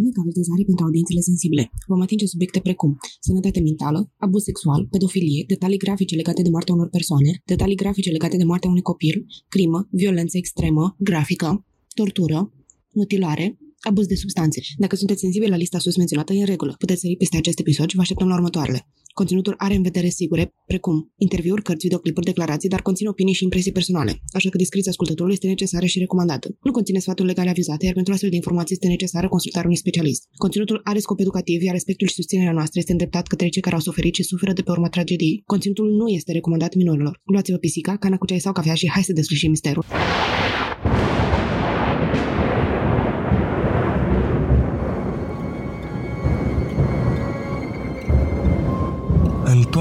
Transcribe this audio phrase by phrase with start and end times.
[0.00, 1.70] O mică avertizare pentru audiențele sensibile.
[1.86, 6.88] Vom atinge subiecte precum sănătate mentală, abuz sexual, pedofilie, detalii grafice legate de moartea unor
[6.88, 12.52] persoane, detalii grafice legate de moartea unui copil, crimă, violență extremă, grafică, tortură,
[12.94, 14.60] mutilare, abuz de substanțe.
[14.76, 16.74] Dacă sunteți sensibili la lista sus menționată, e în regulă.
[16.78, 18.86] Puteți sări peste acest episod și vă așteptăm la următoarele.
[19.14, 23.72] Conținutul are în vedere sigure, precum interviuri, cărți, videoclipuri, declarații, dar conține opinii și impresii
[23.72, 26.56] personale, așa că discreția ascultătorului este necesară și recomandată.
[26.62, 30.28] Nu conține sfaturi legale avizate, iar pentru astfel de informații este necesară consultarea unui specialist.
[30.36, 33.80] Conținutul are scop educativ, iar respectul și susținerea noastră este îndreptat către cei care au
[33.80, 35.42] suferit și suferă de pe urma tragediei.
[35.46, 37.20] Conținutul nu este recomandat minorilor.
[37.24, 39.84] Luați-vă pisica, cana cu ceai sau cafea și hai să deslușim misterul.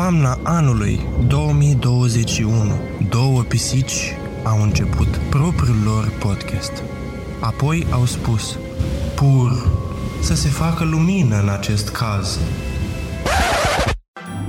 [0.10, 6.72] Toamna anului 2021, două pisici au început propriul lor podcast.
[7.40, 8.58] Apoi au spus,
[9.16, 9.68] pur,
[10.22, 12.40] să se facă lumină în acest caz.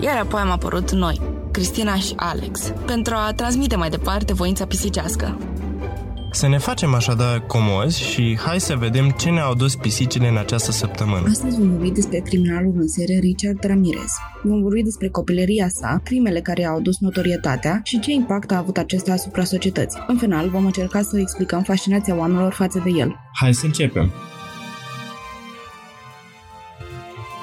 [0.01, 5.39] Iar apoi am apărut noi, Cristina și Alex, pentru a transmite mai departe voința pisicească.
[6.33, 10.71] Să ne facem așadar comozi și hai să vedem ce ne-au dus pisicile în această
[10.71, 11.29] săptămână.
[11.29, 14.11] Astăzi vom vorbi despre criminalul în serie Richard Ramirez.
[14.43, 18.77] Vom vorbi despre copilăria sa, crimele care au adus notorietatea și ce impact a avut
[18.77, 20.05] acesta asupra societății.
[20.07, 23.15] În final, vom încerca să explicăm fascinația oamenilor față de el.
[23.41, 24.13] Hai să începem!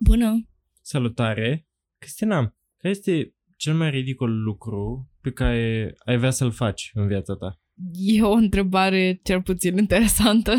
[0.03, 0.47] Bună!
[0.81, 1.67] Salutare!
[1.97, 2.35] Cristina,
[2.77, 7.59] care este cel mai ridicol lucru pe care ai vrea să-l faci în viața ta?
[7.93, 10.51] E o întrebare cel puțin interesantă.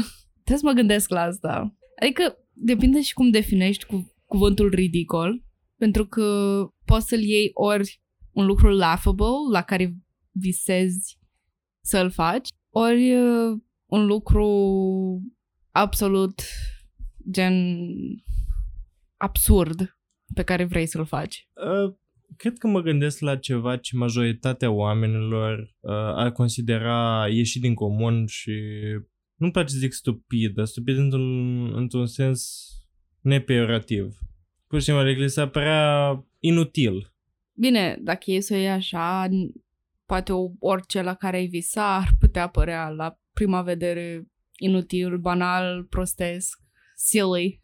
[0.44, 1.76] Trebuie să mă gândesc la asta.
[2.00, 5.42] Adică depinde și cum definești cu cuvântul ridicol,
[5.76, 8.00] pentru că poți să-l iei ori
[8.32, 9.96] un lucru laughable la care
[10.30, 11.18] visezi
[11.80, 14.48] să-l faci, ori uh, un lucru
[15.70, 16.42] absolut
[17.30, 17.86] gen
[19.16, 19.96] absurd
[20.34, 21.48] pe care vrei să-l faci.
[21.54, 21.94] Uh,
[22.38, 28.26] cred că mă gândesc la ceva ce majoritatea oamenilor uh, ar considera ieșit din comun
[28.26, 28.52] și
[29.34, 32.68] nu-mi place să zic stupid, dar stupid într-un, într-un sens
[33.20, 34.18] nepeorativ.
[34.66, 37.12] Pur și simplu, adică li s-a părea inutil.
[37.52, 39.28] Bine, dacă e să o iei așa,
[40.06, 46.58] poate orice la care ai visa ar putea părea la prima vedere inutil, banal, prostesc,
[46.94, 47.60] silly.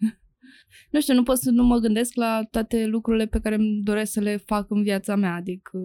[0.91, 4.13] Nu știu, nu pot să nu mă gândesc la toate lucrurile pe care îmi doresc
[4.13, 5.35] să le fac în viața mea.
[5.35, 5.79] Adică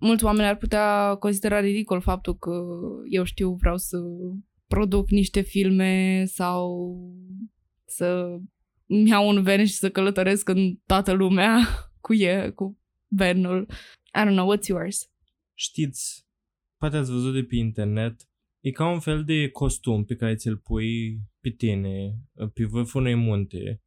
[0.00, 2.62] mulți oameni ar putea considera ridicol faptul că
[3.08, 3.96] eu știu, vreau să
[4.66, 6.96] produc niște filme sau
[7.84, 8.36] să
[8.86, 11.58] îmi iau un van și să călătoresc în toată lumea
[12.04, 12.78] cu e, cu
[13.08, 13.68] vanul.
[14.14, 15.10] I don't know, what's yours?
[15.54, 16.26] Știți,
[16.76, 18.28] poate ați văzut de pe internet,
[18.60, 22.18] e ca un fel de costum pe care ți-l pui pe tine,
[22.54, 23.82] pe vârful unei munte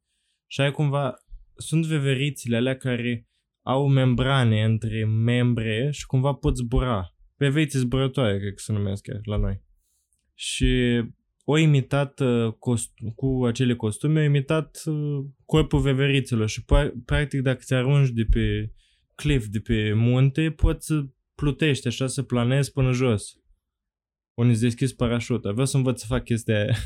[0.54, 1.14] și ai cumva,
[1.56, 3.28] sunt veverițile alea care
[3.62, 7.14] au membrane între membre și cumva pot zbura.
[7.36, 9.62] Veverițe zburătoare, cred că se numesc chiar la noi.
[10.34, 11.02] Și
[11.44, 16.64] o imitat uh, cost- cu acele costume, au imitat uh, corpul veverițelor și
[17.04, 18.72] practic dacă ți arunci de pe
[19.14, 23.38] cliff, de pe munte, poți să plutești așa, să planezi până jos.
[24.34, 25.50] Unde îți deschis parașuta.
[25.50, 26.76] Vreau să învăț să fac chestia aia.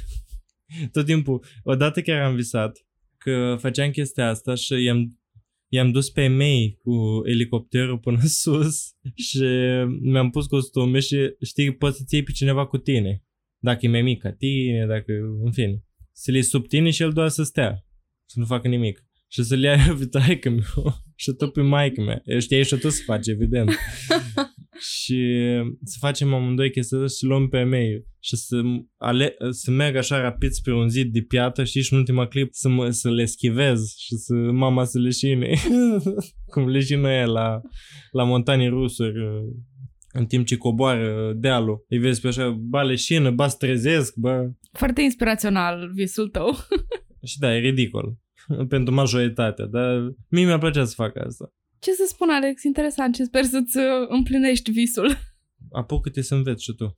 [0.93, 1.45] Tot timpul.
[1.63, 2.88] Odată chiar am visat
[3.31, 5.21] că făceam chestia asta și i-am,
[5.69, 9.45] i-am dus pe mei cu elicopterul până sus și
[10.01, 13.25] mi-am pus costume și știi, poți să-ți iei pe cineva cu tine.
[13.59, 15.13] Dacă e mai mic ca tine, dacă,
[15.45, 15.85] în fine.
[16.13, 17.87] Să le sub tine și el doar să stea,
[18.25, 19.05] să nu facă nimic.
[19.29, 22.23] Și să le ia pe taică meu și tot pe maică mea.
[22.39, 23.71] Știai și tu să faci, evident.
[24.79, 25.37] Și
[25.83, 28.61] să facem amândoi chestia și să luăm pe mei și să,
[28.97, 32.49] ale, să merg așa rapid spre un zid de piatră, știi, și în ultima clip
[32.53, 35.53] să, mă, să le schivez și să mama să leșine.
[36.53, 37.61] Cum leșină aia la,
[38.11, 39.19] la montanii rusuri
[40.13, 41.85] în timp ce coboară dealul.
[41.89, 44.51] Îi vezi pe așa, ba leșină, ba strezesc, ba...
[44.73, 46.55] Foarte inspirațional visul tău.
[47.31, 48.17] și da, e ridicol
[48.69, 51.53] pentru majoritatea, dar mie mi-a plăcea să fac asta.
[51.81, 52.63] Ce să spun, Alex?
[52.63, 55.17] Interesant și sper să-ți uh, împlinești visul.
[55.71, 56.95] Apucă-te să înveți și tu.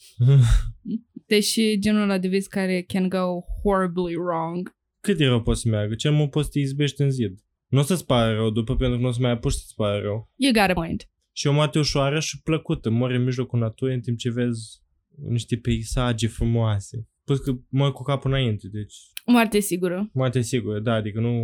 [1.27, 4.77] Deși genul ăla de vis care can go horribly wrong.
[5.01, 5.95] Cât e rău poți să meargă?
[5.95, 7.45] Cel mai poți să te izbești în zid.
[7.67, 10.01] Nu o să-ți pare rău după pentru că nu o să mai apuci să-ți pare
[10.01, 10.31] rău.
[10.37, 11.09] You got a point.
[11.33, 12.91] Și o moarte ușoară și plăcută.
[12.91, 14.83] Mori în mijlocul naturii în timp ce vezi
[15.29, 17.09] niște peisaje frumoase.
[17.25, 18.95] Plus că mor cu capul înainte, deci...
[19.27, 20.11] Moarte sigură.
[20.13, 21.43] Moarte sigură, da, adică nu...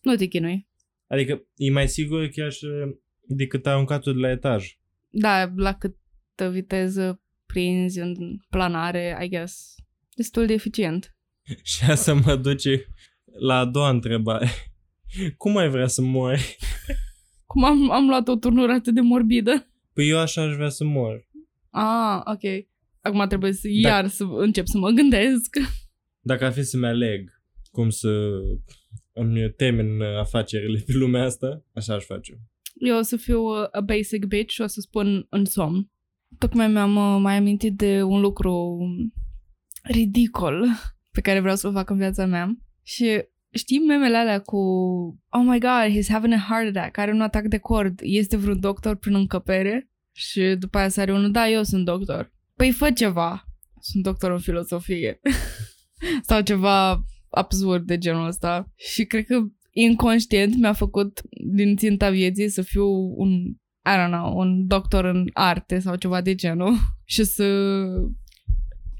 [0.00, 0.68] Nu te chinui.
[1.10, 2.66] Adică e mai sigur chiar și
[3.20, 4.78] decât aruncatul de la etaj.
[5.08, 8.14] Da, la câtă viteză prinzi în
[8.50, 9.74] planare, I guess,
[10.14, 11.16] destul de eficient.
[11.72, 12.86] și asta mă duce
[13.40, 14.48] La a doua întrebare.
[15.36, 16.56] Cum ai vrea să mori?
[17.46, 19.66] Cum am, am luat o turnură atât de morbidă?
[19.92, 21.28] Păi eu așa aș vrea să mor.
[21.70, 22.66] Ah, ok.
[23.00, 23.88] Acum trebuie să Da.
[23.88, 25.56] iar să încep să mă gândesc.
[26.20, 28.30] Dacă ar fi să-mi aleg cum să
[29.20, 32.40] îmi termin afacerile pe lumea asta, așa aș face.
[32.74, 35.90] Eu o să fiu uh, a basic bitch și o să spun în somn.
[36.38, 38.78] Tocmai mi-am uh, mai amintit de un lucru
[39.82, 40.66] ridicol
[41.10, 42.56] pe care vreau să-l fac în viața mea.
[42.82, 44.56] Și știi memele alea cu
[45.28, 48.60] Oh my god, he's having a heart attack, are un atac de cord, este vreun
[48.60, 49.90] doctor prin încăpere?
[50.12, 52.32] Și după aia sare unul, da, eu sunt doctor.
[52.56, 53.44] Păi fă ceva.
[53.80, 55.20] Sunt doctor în filosofie.
[56.28, 58.72] Sau ceva absurd de genul ăsta.
[58.76, 59.40] Și cred că
[59.70, 61.20] inconștient mi-a făcut
[61.52, 62.86] din ținta vieții să fiu
[63.16, 63.30] un,
[63.84, 66.74] I don't know, un doctor în arte sau ceva de genul
[67.04, 67.44] și să...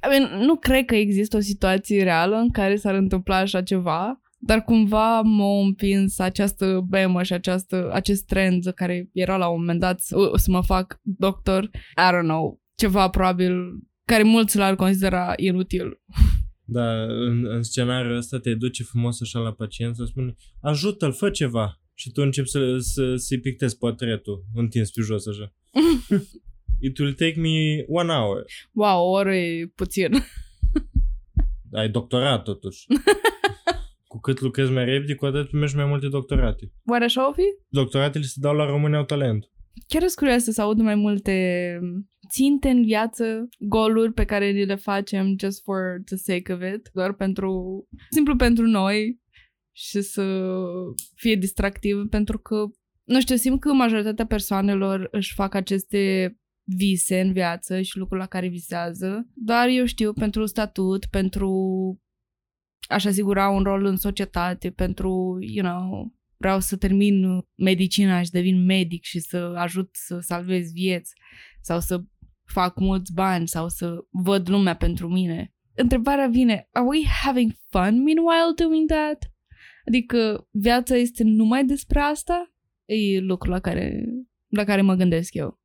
[0.05, 4.21] I mean, nu cred că există o situație reală în care s-ar întâmpla așa ceva,
[4.39, 9.81] dar cumva m-a împins această bemă și această, acest trend care era la un moment
[9.81, 13.53] dat să, să mă fac doctor, I don't know, ceva probabil
[14.05, 16.01] care mulți l-ar considera inutil.
[16.73, 21.31] Da, în, în scenariul ăsta te duce frumos așa la pacient să spune ajută-l, fă
[21.31, 21.81] ceva.
[21.95, 25.55] Și tu începi să, să, să-i pictezi portretul întins pe jos așa.
[26.87, 28.45] It will take me one hour.
[28.73, 30.11] Wow, o oră e puțin.
[31.73, 32.87] Ai doctorat totuși.
[34.11, 36.73] cu cât lucrezi mai repede, cu atât primești mai multe doctorate.
[36.87, 37.43] Oare așa o fi?
[37.69, 39.51] Doctoratele se dau la români au talent.
[39.87, 41.79] Chiar sunt curioasă să aud mai multe
[42.31, 46.91] ținte în viață, goluri pe care ni le facem just for the sake of it,
[46.93, 49.21] doar pentru, simplu pentru noi
[49.77, 50.55] și să
[51.15, 52.65] fie distractiv, pentru că,
[53.05, 56.35] nu știu, simt că majoritatea persoanelor își fac aceste
[56.77, 61.51] vise în viață și lucruri la care visează, dar eu știu, pentru statut, pentru
[62.89, 68.65] a-și asigura un rol în societate, pentru, you know, vreau să termin medicina și devin
[68.65, 71.13] medic și să ajut să salvez vieți
[71.61, 72.03] sau să
[72.45, 75.55] fac mulți bani sau să văd lumea pentru mine.
[75.75, 79.33] Întrebarea vine, are we having fun meanwhile doing that?
[79.87, 82.55] Adică viața este numai despre asta?
[82.85, 84.05] E lucrul la care,
[84.49, 85.61] la care mă gândesc eu.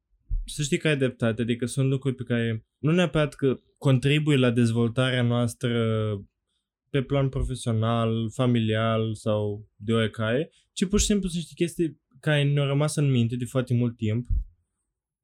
[0.45, 4.51] Să știi că ai dreptate, adică sunt lucruri pe care nu neapărat că contribuie la
[4.51, 5.69] dezvoltarea noastră
[6.95, 12.44] pe plan profesional, familial sau de oricare, ci pur și simplu sunt niște chestii care
[12.44, 14.25] ne-au rămas în minte de foarte mult timp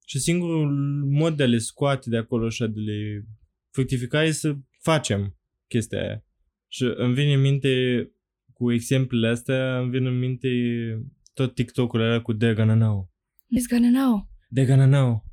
[0.06, 0.72] și singurul
[1.06, 3.26] mod de a le scoate de acolo și de le
[3.70, 5.38] fructifica e să facem
[5.68, 6.26] chestia aia.
[6.68, 7.72] Și îmi vine în minte
[8.54, 10.50] cu exemplele astea, îmi vine în minte
[11.34, 13.12] tot TikTok-ul ăla cu They're gonna know.
[13.56, 14.30] He's gonna know.
[14.56, 15.24] They're gonna know.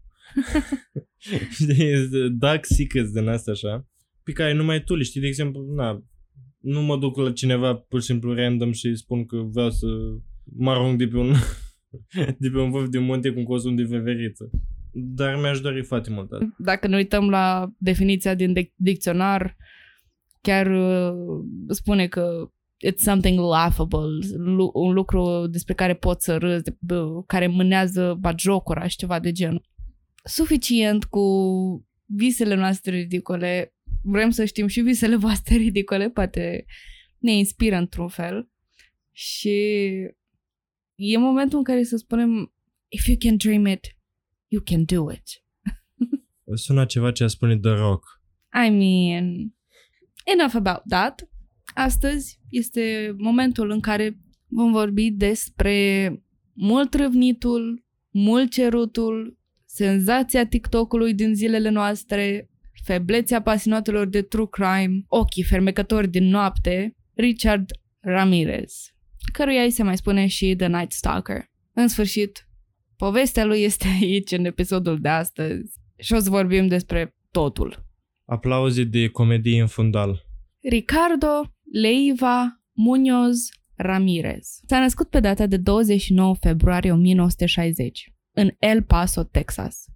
[1.50, 3.88] Știi, dark secrets din asta așa,
[4.22, 6.04] pe care numai tu le știi, de exemplu, na,
[6.58, 9.86] nu mă duc la cineva pur și simplu random și îi spun că vreau să
[10.56, 11.32] mă arunc de pe un
[12.38, 14.50] de pe un vârf de munte cu un costum de veveriță.
[14.92, 16.54] Dar mi-aș dori foarte mult asta.
[16.58, 19.56] Dacă ne uităm la definiția din dic- dicționar,
[20.40, 21.14] chiar uh,
[21.68, 22.50] spune că
[22.86, 28.16] it's something laughable, lu- un lucru despre care poți să râzi, de- bă, care mânează
[28.20, 29.62] bagiocura și ceva de genul.
[30.24, 31.22] Suficient cu
[32.04, 36.64] visele noastre ridicole, vrem să știm și visele voastre ridicole, poate
[37.18, 38.50] ne inspiră într-un fel
[39.12, 39.58] și
[40.94, 42.54] e momentul în care să spunem
[42.88, 43.96] if you can dream it,
[44.46, 45.44] you can do it.
[46.64, 48.04] Sună ceva ce a spune The Rock.
[48.66, 49.54] I mean,
[50.24, 51.28] enough about that.
[51.74, 56.10] Astăzi este momentul în care vom vorbi despre
[56.52, 62.47] mult râvnitul, mult cerutul, senzația TikTok-ului din zilele noastre,
[62.88, 68.92] feblețea pasionatelor de true crime, ochii fermecători din noapte, Richard Ramirez,
[69.32, 71.44] căruia îi se mai spune și The Night Stalker.
[71.72, 72.48] În sfârșit,
[72.96, 77.86] povestea lui este aici în episodul de astăzi și o să vorbim despre totul.
[78.24, 80.26] Aplauze de comedie în fundal.
[80.60, 84.60] Ricardo Leiva Munoz Ramirez.
[84.66, 89.87] S-a născut pe data de 29 februarie 1960 în El Paso, Texas.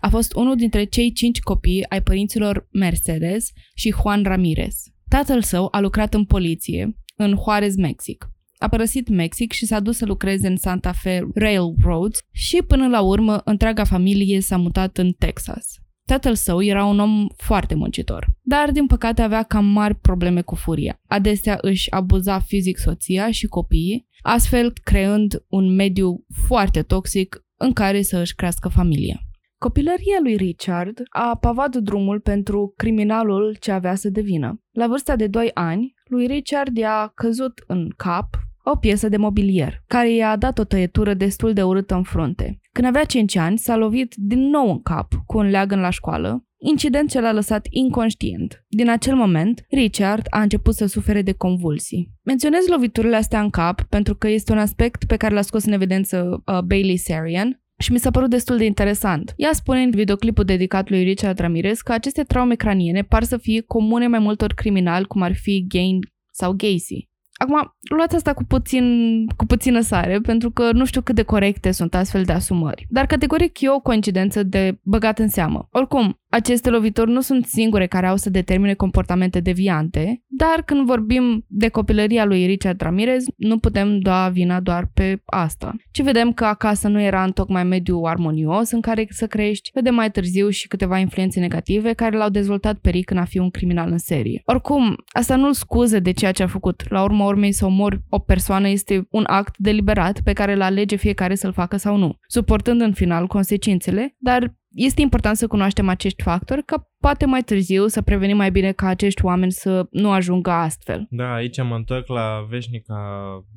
[0.00, 4.74] A fost unul dintre cei cinci copii ai părinților Mercedes și Juan Ramirez.
[5.08, 8.28] Tatăl său a lucrat în poliție în Juarez, Mexic.
[8.58, 13.00] A părăsit Mexic și s-a dus să lucreze în Santa Fe Railroad și până la
[13.00, 15.66] urmă întreaga familie s-a mutat în Texas.
[16.04, 20.54] Tatăl său era un om foarte muncitor, dar din păcate avea cam mari probleme cu
[20.54, 21.00] furia.
[21.06, 28.02] Adesea își abuza fizic soția și copiii, astfel creând un mediu foarte toxic în care
[28.02, 29.27] să își crească familia.
[29.58, 34.62] Copilăria lui Richard a pavat drumul pentru criminalul ce avea să devină.
[34.70, 38.28] La vârsta de 2 ani, lui Richard i-a căzut în cap
[38.64, 42.60] o piesă de mobilier, care i-a dat o tăietură destul de urâtă în frunte.
[42.72, 46.44] Când avea 5 ani, s-a lovit din nou în cap cu un leagăn la școală,
[46.58, 48.64] incident ce l-a lăsat inconștient.
[48.68, 52.10] Din acel moment, Richard a început să sufere de convulsii.
[52.22, 55.72] Menționez loviturile astea în cap pentru că este un aspect pe care l-a scos în
[55.72, 59.32] evidență uh, Bailey Sarian, și mi s-a părut destul de interesant.
[59.36, 63.60] Ea spune în videoclipul dedicat lui Richard Ramirez că aceste traume craniene par să fie
[63.60, 65.98] comune mai multor criminali, cum ar fi Gain
[66.30, 67.08] sau Gacy.
[67.40, 71.70] Acum, luați asta cu, puțin, cu puțină sare, pentru că nu știu cât de corecte
[71.70, 72.86] sunt astfel de asumări.
[72.88, 75.68] Dar categoric e o coincidență de băgat în seamă.
[75.72, 81.44] Oricum, aceste lovituri nu sunt singure care au să determine comportamente deviante, dar când vorbim
[81.46, 85.76] de copilăria lui Richard Ramirez, nu putem da vina doar pe asta.
[85.90, 89.94] Ci vedem că acasă nu era în tocmai mediu armonios în care să crești, vedem
[89.94, 93.50] mai târziu și câteva influențe negative care l-au dezvoltat pe Rick în a fi un
[93.50, 94.42] criminal în serie.
[94.44, 96.82] Oricum, asta nu-l scuze de ceea ce a făcut.
[96.88, 100.96] La urma urmei să omori o persoană este un act deliberat pe care îl alege
[100.96, 106.22] fiecare să-l facă sau nu, suportând în final consecințele, dar este important să cunoaștem acești
[106.22, 110.50] factori ca poate mai târziu să prevenim mai bine ca acești oameni să nu ajungă
[110.50, 111.06] astfel.
[111.10, 112.98] Da, aici mă întorc la veșnica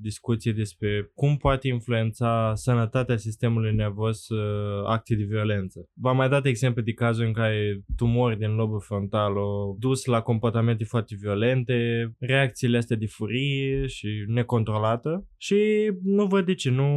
[0.02, 4.40] discuție despre cum poate influența sănătatea sistemului nervos uh,
[4.86, 5.90] acte de violență.
[5.94, 10.22] V-am mai dat exemple de cazuri în care tumori din lobul frontal au dus la
[10.22, 11.76] comportamente foarte violente,
[12.20, 15.56] reacțiile astea de furie și necontrolată și
[16.04, 16.88] nu văd de ce nu,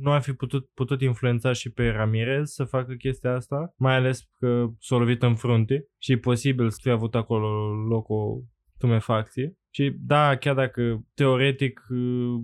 [0.00, 4.20] nu ar fi putut, putut influența și pe Ramirez să facă chestia asta, mai ales
[4.38, 8.38] că s-a lovit în frunte frunte și e posibil să fie avut acolo loc o
[8.78, 9.56] tumefacție.
[9.70, 11.80] Și da, chiar dacă teoretic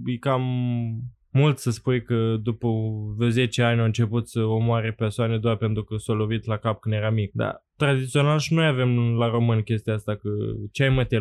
[0.04, 0.42] e cam
[1.30, 2.68] mult să spui că după
[3.16, 6.80] vreo 10 ani au început să omoare persoane doar pentru că s-au lovit la cap
[6.80, 7.30] când era mic.
[7.32, 10.28] Da, tradițional și noi avem la român chestia asta că
[10.72, 11.18] ce ai mă, te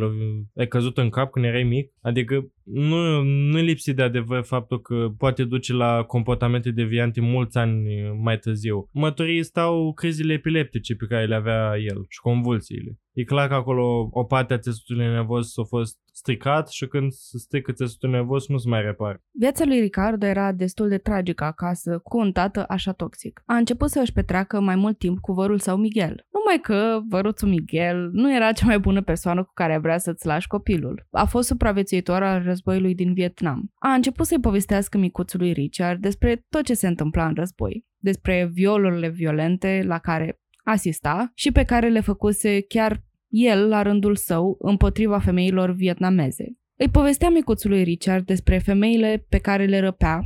[0.56, 1.92] ai căzut în cap când erai mic?
[2.02, 7.84] Adică nu, nu lipsi de adevăr faptul că poate duce la comportamente deviante mulți ani
[8.22, 8.90] mai târziu.
[8.94, 13.00] Mătorii stau crizile epileptice pe care le avea el și convulsiile.
[13.14, 17.38] E clar că acolo o parte a țesutului nervos a fost stricat și când se
[17.38, 19.22] strică țesutul nervos nu se mai repar.
[19.32, 23.44] Viața lui Ricardo era destul de tragică acasă, cu un tată așa toxic.
[23.46, 26.26] A început să își petreacă mai mult timp cu vărul său Miguel.
[26.44, 30.48] Numai că văruțul Miguel nu era cea mai bună persoană cu care vrea să-ți lași
[30.48, 31.08] copilul.
[31.12, 33.72] A fost supraviețuitor al războiului din Vietnam.
[33.76, 39.10] A început să-i povestească micuțului Richard despre tot ce se întâmpla în război, despre violurile
[39.10, 45.20] violente la care asista și pe care le făcuse chiar el la rândul său împotriva
[45.20, 46.46] femeilor vietnameze.
[46.76, 50.22] Îi povestea micuțului Richard despre femeile pe care le răpea,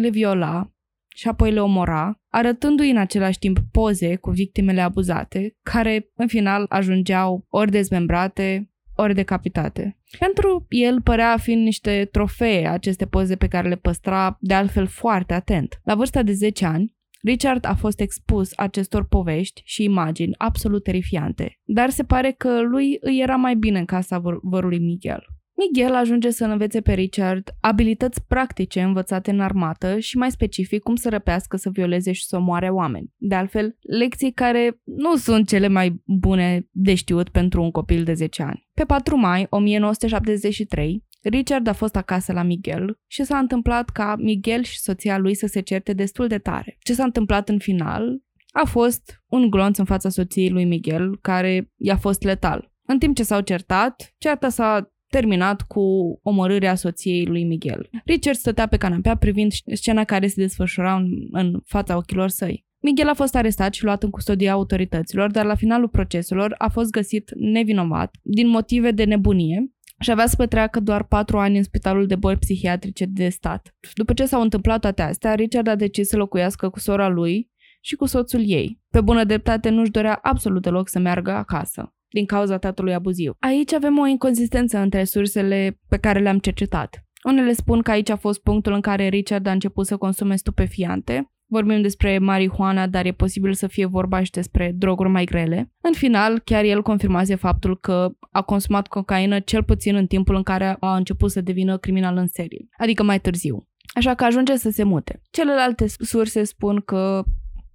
[0.00, 0.72] le viola
[1.16, 6.66] și apoi le omora, arătându-i în același timp poze cu victimele abuzate, care în final
[6.68, 9.98] ajungeau ori dezmembrate, ori decapitate.
[10.18, 14.86] Pentru el părea a fi niște trofee aceste poze pe care le păstra de altfel
[14.86, 15.80] foarte atent.
[15.84, 21.60] La vârsta de 10 ani, Richard a fost expus acestor povești și imagini absolut terifiante,
[21.64, 25.33] dar se pare că lui îi era mai bine în casa vărului Miguel.
[25.56, 30.94] Miguel ajunge să învețe pe Richard abilități practice învățate în armată și mai specific cum
[30.94, 33.12] să răpească, să violeze și să omoare oameni.
[33.16, 38.12] De altfel, lecții care nu sunt cele mai bune de știut pentru un copil de
[38.12, 38.68] 10 ani.
[38.74, 44.62] Pe 4 mai 1973, Richard a fost acasă la Miguel și s-a întâmplat ca Miguel
[44.62, 46.76] și soția lui să se certe destul de tare.
[46.78, 51.72] Ce s-a întâmplat în final a fost un glonț în fața soției lui Miguel, care
[51.76, 52.72] i-a fost letal.
[52.86, 55.80] În timp ce s-au certat, certa s-a terminat cu
[56.22, 57.88] omorârea soției lui Miguel.
[58.04, 62.66] Richard stătea pe canapea privind scena care se desfășura în, în fața ochilor săi.
[62.80, 66.90] Miguel a fost arestat și luat în custodie autorităților, dar la finalul proceselor a fost
[66.90, 72.06] găsit nevinovat din motive de nebunie și avea să petreacă doar patru ani în spitalul
[72.06, 73.74] de boli psihiatrice de stat.
[73.94, 77.94] După ce s-au întâmplat toate astea, Richard a decis să locuiască cu sora lui și
[77.94, 78.80] cu soțul ei.
[78.90, 83.32] Pe bună dreptate nu-și dorea absolut deloc să meargă acasă din cauza tatălui abuziv.
[83.38, 87.04] Aici avem o inconsistență între sursele pe care le-am cercetat.
[87.24, 91.28] Unele spun că aici a fost punctul în care Richard a început să consume stupefiante,
[91.46, 95.72] Vorbim despre marihuana, dar e posibil să fie vorba și despre droguri mai grele.
[95.80, 100.42] În final, chiar el confirmase faptul că a consumat cocaină cel puțin în timpul în
[100.42, 103.68] care a început să devină criminal în serie, adică mai târziu.
[103.94, 105.20] Așa că ajunge să se mute.
[105.30, 107.24] Celelalte surse spun că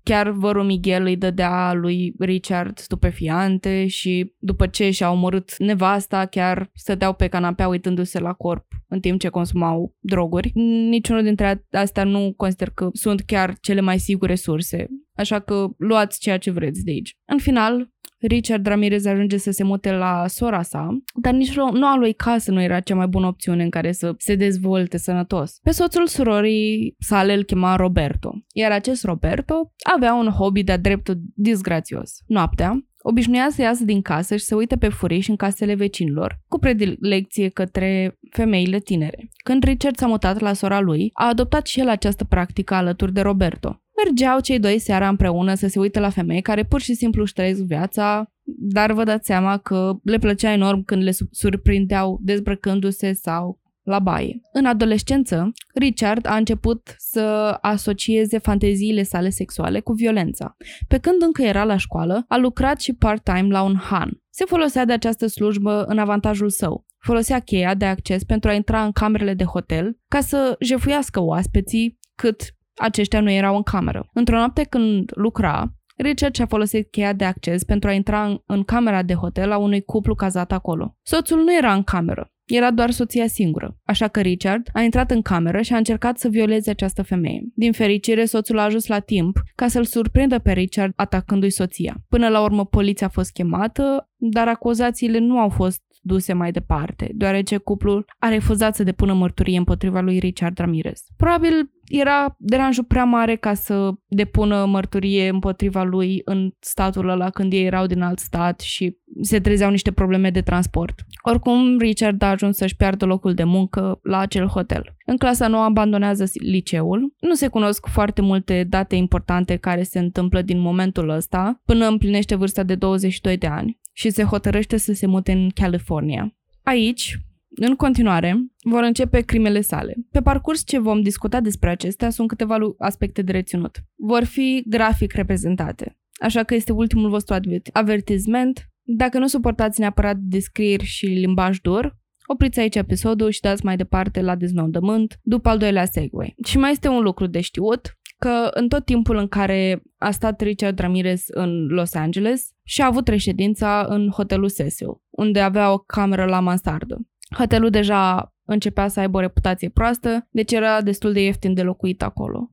[0.10, 6.70] chiar vărul Miguel îi dădea lui Richard stupefiante și după ce și-a omorât nevasta, chiar
[6.74, 10.52] stăteau pe canapea uitându-se la corp în timp ce consumau droguri.
[10.90, 16.20] Niciunul dintre astea nu consider că sunt chiar cele mai sigure surse, așa că luați
[16.20, 17.18] ceea ce vreți de aici.
[17.26, 22.14] În final, Richard Ramirez ajunge să se mute la sora sa, dar nici noua lui
[22.14, 25.60] casă nu era cea mai bună opțiune în care să se dezvolte sănătos.
[25.64, 31.20] Pe soțul surorii sale îl chema Roberto, iar acest Roberto avea un hobby de-a dreptul
[31.36, 32.12] disgrațios.
[32.28, 36.60] Noaptea, Obișnuia să iasă din casă și să uite pe furiș în casele vecinilor, cu
[36.60, 39.30] predilecție către femeile tinere.
[39.44, 43.22] Când Richard s-a mutat la sora lui, a adoptat și el această practică alături de
[43.22, 43.82] Roberto.
[44.06, 47.34] Mergeau cei doi seara împreună să se uite la femei care pur și simplu își
[47.34, 53.60] trăiesc viața, dar vă dați seama că le plăcea enorm când le surprindeau dezbrăcându-se sau
[53.84, 54.42] la baie.
[54.54, 60.56] În adolescență, Richard a început să asocieze fanteziile sale sexuale cu violența.
[60.88, 64.22] Pe când încă era la școală, a lucrat și part-time la un han.
[64.30, 66.86] Se folosea de această slujbă în avantajul său.
[67.00, 72.00] Folosea cheia de acces pentru a intra în camerele de hotel ca să jefuiască oaspeții
[72.16, 74.10] cât aceștia nu erau în cameră.
[74.14, 78.64] Într-o noapte când lucra, Richard și-a folosit cheia de acces pentru a intra în, în
[78.64, 80.96] camera de hotel a unui cuplu cazat acolo.
[81.02, 85.22] Soțul nu era în cameră, era doar soția singură, așa că Richard a intrat în
[85.22, 87.42] cameră și a încercat să violeze această femeie.
[87.56, 91.96] Din fericire, soțul a ajuns la timp ca să-l surprindă pe Richard atacându-i soția.
[92.08, 97.12] Până la urmă, poliția a fost chemată, dar acuzațiile nu au fost duse mai departe,
[97.14, 101.02] deoarece cuplul a refuzat să depună mărturie împotriva lui Richard Ramirez.
[101.18, 107.54] Probabil era deranjul prea mare ca să depună mărturie împotriva lui în statul ăla când
[107.54, 111.06] ei erau din alt stat și se trezeau niște probleme de transport.
[111.24, 114.96] Oricum, Richard a ajuns să-și piardă locul de muncă la acel hotel.
[115.06, 117.14] În clasa nouă abandonează liceul.
[117.20, 122.36] Nu se cunosc foarte multe date importante care se întâmplă din momentul ăsta până împlinește
[122.36, 126.34] vârsta de 22 de ani și se hotărăște să se mute în California.
[126.64, 127.18] Aici,
[127.56, 129.96] în continuare, vor începe crimele sale.
[130.12, 133.80] Pe parcurs ce vom discuta despre acestea sunt câteva aspecte de reținut.
[133.96, 137.36] Vor fi grafic reprezentate, așa că este ultimul vostru
[137.74, 138.70] avertisment.
[138.84, 144.22] Dacă nu suportați neapărat descrieri și limbaj dur, opriți aici episodul și dați mai departe
[144.22, 146.34] la deznodământ după al doilea segue.
[146.46, 150.42] Și mai este un lucru de știut, că în tot timpul în care a stat
[150.42, 155.78] Richard Ramirez în Los Angeles și a avut reședința în hotelul Cecil, unde avea o
[155.78, 156.98] cameră la mansardă.
[157.36, 162.02] Hotelul deja începea să aibă o reputație proastă, deci era destul de ieftin de locuit
[162.02, 162.52] acolo.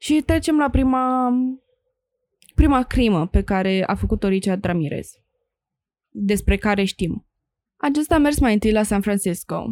[0.00, 1.32] Și trecem la prima,
[2.54, 5.10] prima crimă pe care a făcut-o Richard Ramirez,
[6.08, 7.26] despre care știm.
[7.76, 9.66] Acesta a mers mai întâi la San Francisco.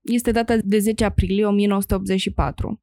[0.00, 2.82] Este data de 10 aprilie 1984.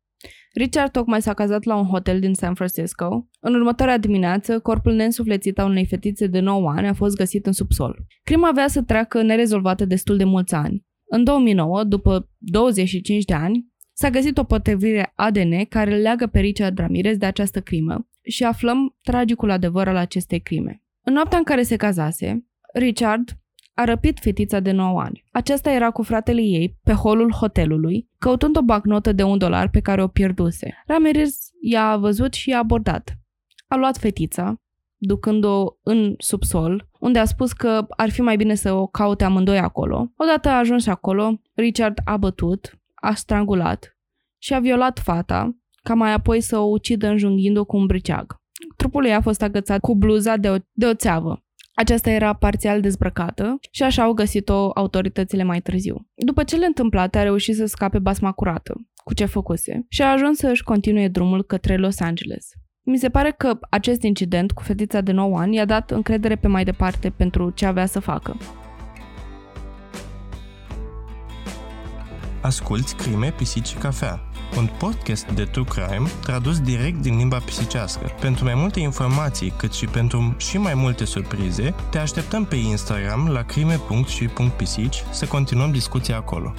[0.53, 3.29] Richard tocmai s-a cazat la un hotel din San Francisco.
[3.39, 7.51] În următoarea dimineață, corpul neînsuflețit a unei fetițe de 9 ani a fost găsit în
[7.51, 8.05] subsol.
[8.23, 10.85] Crima avea să treacă nerezolvată destul de mulți ani.
[11.05, 16.39] În 2009, după 25 de ani, s-a găsit o potrivire ADN care îl leagă pe
[16.39, 20.83] Richard Ramirez de această crimă și aflăm tragicul adevăr al acestei crime.
[21.05, 23.29] În noaptea în care se cazase, Richard
[23.79, 25.23] a răpit fetița de 9 ani.
[25.31, 29.79] Aceasta era cu fratele ei pe holul hotelului, căutând o bancnotă de un dolar pe
[29.79, 30.83] care o pierduse.
[30.87, 33.17] Ramirez i-a văzut și i-a abordat.
[33.67, 34.61] A luat fetița,
[34.97, 39.59] ducând-o în subsol, unde a spus că ar fi mai bine să o caute amândoi
[39.59, 40.11] acolo.
[40.17, 43.97] Odată a ajuns acolo, Richard a bătut, a strangulat
[44.37, 48.35] și a violat fata, ca mai apoi să o ucidă înjunghind-o cu un briceag.
[48.75, 51.43] Trupul ei a fost agățat cu bluza de o, de o țeavă.
[51.79, 56.07] Aceasta era parțial dezbrăcată și așa au găsit-o autoritățile mai târziu.
[56.15, 60.37] După cele întâmplate, a reușit să scape basma curată, cu ce făcuse, și a ajuns
[60.37, 62.49] să își continue drumul către Los Angeles.
[62.83, 66.47] Mi se pare că acest incident cu fetița de 9 ani i-a dat încredere pe
[66.47, 68.37] mai departe pentru ce avea să facă.
[72.41, 78.15] Asculți Crime, Pisici și Cafea, un podcast de true crime tradus direct din limba pisicească.
[78.19, 83.27] Pentru mai multe informații, cât și pentru și mai multe surprize, te așteptăm pe Instagram
[83.27, 86.53] la crime.și.pisici să continuăm discuția acolo.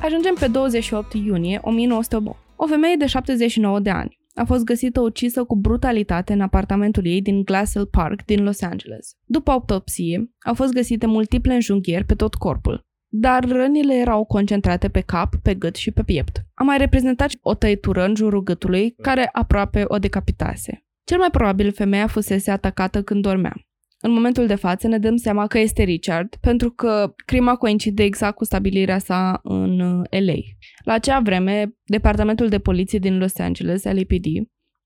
[0.00, 2.38] Ajungem pe 28 iunie 1908.
[2.56, 7.22] O femeie de 79 de ani a fost găsită ucisă cu brutalitate în apartamentul ei
[7.22, 9.16] din Glassell Park din Los Angeles.
[9.24, 15.00] După autopsie, au fost găsite multiple înjunghieri pe tot corpul, dar rănile erau concentrate pe
[15.00, 16.44] cap, pe gât și pe piept.
[16.54, 20.84] A mai reprezentat o tăitură în jurul gâtului, care aproape o decapitase.
[21.04, 23.54] Cel mai probabil femeia fusese atacată când dormea.
[24.00, 28.36] În momentul de față ne dăm seama că este Richard, pentru că crima coincide exact
[28.36, 30.38] cu stabilirea sa în uh, LA.
[30.84, 34.26] La acea vreme, Departamentul de Poliție din Los Angeles, LAPD,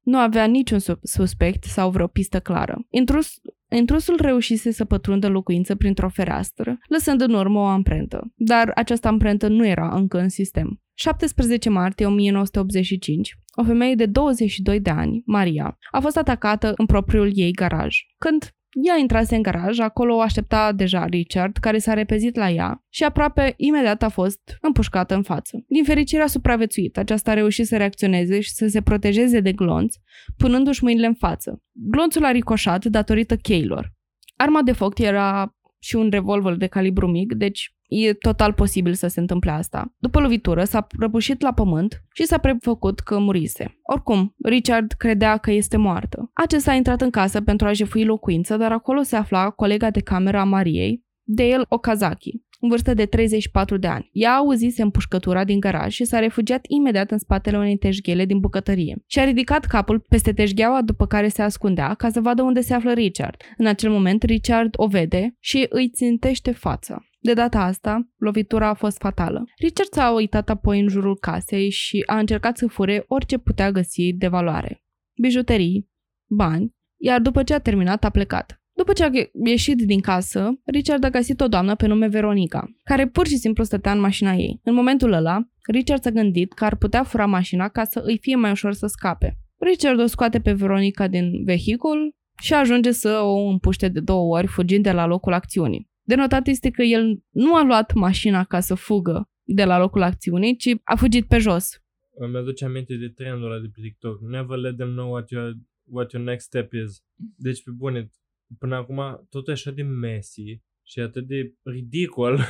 [0.01, 2.87] nu avea niciun suspect sau vreo pistă clară.
[2.91, 3.41] Intrus,
[3.75, 9.49] intrusul reușise să pătrundă locuință printr-o fereastră, lăsând în urmă o amprentă, dar această amprentă
[9.49, 10.81] nu era încă în sistem.
[10.95, 17.31] 17 martie 1985, o femeie de 22 de ani, Maria, a fost atacată în propriul
[17.35, 17.97] ei garaj.
[18.19, 22.85] Când ea intrase în garaj, acolo o aștepta deja Richard, care s-a repezit la ea
[22.89, 25.65] și aproape imediat a fost împușcată în față.
[25.69, 29.95] Din fericire a supraviețuit, aceasta a reușit să reacționeze și să se protejeze de glonț,
[30.37, 31.63] punându-și mâinile în față.
[31.73, 33.95] Glonțul a ricoșat datorită cheilor.
[34.37, 39.07] Arma de foc era și un revolver de calibru mic, deci e total posibil să
[39.07, 39.95] se întâmple asta.
[39.99, 43.79] După lovitură, s-a prăbușit la pământ și s-a prefăcut că murise.
[43.83, 46.31] Oricum, Richard credea că este moartă.
[46.33, 50.01] Acesta a intrat în casă pentru a jefui locuință, dar acolo se afla colega de
[50.01, 54.09] cameră a Mariei, Dale Okazaki în vârstă de 34 de ani.
[54.13, 59.03] Ea auzise împușcătura din garaj și s-a refugiat imediat în spatele unei teșghele din bucătărie.
[59.07, 62.93] Și-a ridicat capul peste teșgheaua după care se ascundea ca să vadă unde se află
[62.93, 63.37] Richard.
[63.57, 67.05] În acel moment, Richard o vede și îi țintește fața.
[67.27, 69.45] De data asta, lovitura a fost fatală.
[69.59, 74.13] Richard s-a uitat apoi în jurul casei și a încercat să fure orice putea găsi
[74.13, 74.85] de valoare.
[75.21, 75.89] Bijuterii,
[76.29, 78.61] bani, iar după ce a terminat a plecat.
[78.73, 79.11] După ce a
[79.45, 83.65] ieșit din casă, Richard a găsit o doamnă pe nume Veronica, care pur și simplu
[83.65, 84.61] stătea în mașina ei.
[84.63, 85.39] În momentul ăla,
[85.73, 88.87] Richard s-a gândit că ar putea fura mașina ca să îi fie mai ușor să
[88.87, 89.39] scape.
[89.59, 94.47] Richard o scoate pe Veronica din vehicul și ajunge să o împuște de două ori,
[94.47, 95.95] fugind de la locul acțiunii.
[96.07, 100.03] De notat este că el nu a luat mașina ca să fugă de la locul
[100.03, 101.83] acțiunii, ci a fugit pe jos.
[102.15, 104.21] Îmi aduce aminte de trendul ăla de pe TikTok.
[104.21, 107.05] Never let them know what your, what your next step is.
[107.37, 108.11] Deci, pe bune,
[108.59, 112.41] până acum tot așa de messy și atât de ridicol.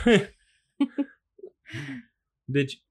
[2.56, 2.82] deci,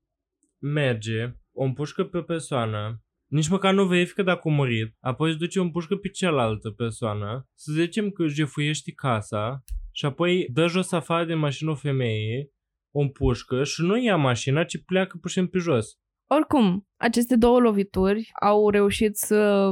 [0.58, 5.39] merge, o împușcă pe o persoană, nici măcar nu verifică dacă a murit, apoi îți
[5.39, 9.63] duce o împușcă pe cealaltă persoană, să zicem că jefuiești casa
[9.95, 12.49] și apoi dă jos afară de mașină o femeie,
[12.91, 15.97] o împușcă și nu ia mașina, ci pleacă pușim pe jos.
[16.27, 19.71] Oricum, aceste două lovituri au reușit să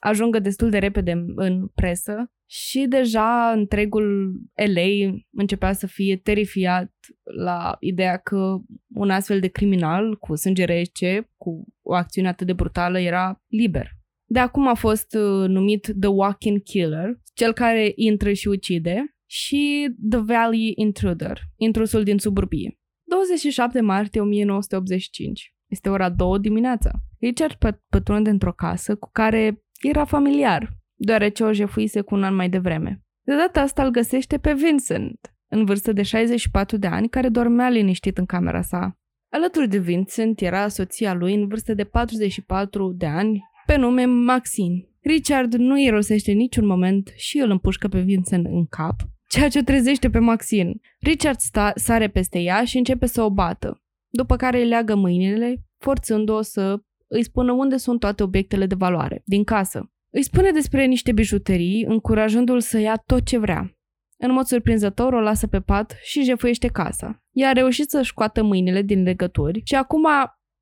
[0.00, 6.92] ajungă destul de repede în presă și deja întregul LA începea să fie terifiat
[7.36, 8.56] la ideea că
[8.94, 13.88] un astfel de criminal cu sânge rece, cu o acțiune atât de brutală, era liber.
[14.24, 19.94] De acum a fost uh, numit The Walking Killer, cel care intră și ucide, și
[20.08, 22.78] The Valley Intruder, intrusul din suburbie.
[23.02, 25.54] 27 martie 1985.
[25.66, 26.90] Este ora 2 dimineața.
[27.18, 32.48] Richard pătrunde într-o casă cu care era familiar, deoarece o jefuise cu un an mai
[32.48, 33.02] devreme.
[33.26, 37.68] De data asta îl găsește pe Vincent, în vârstă de 64 de ani, care dormea
[37.68, 38.98] liniștit în camera sa.
[39.32, 44.84] Alături de Vincent era soția lui în vârstă de 44 de ani, pe nume Maxine.
[45.00, 48.94] Richard nu irosește niciun moment și îl împușcă pe Vincent în cap,
[49.30, 50.74] ceea ce trezește pe Maxine.
[50.98, 55.64] Richard sta, sare peste ea și începe să o bată, după care îi leagă mâinile,
[55.78, 59.92] forțând-o să îi spună unde sunt toate obiectele de valoare, din casă.
[60.12, 63.74] Îi spune despre niște bijuterii, încurajându-l să ia tot ce vrea.
[64.16, 67.22] În mod surprinzător o lasă pe pat și jefuiește casa.
[67.30, 70.06] Ea a reușit să-și scoată mâinile din legături și acum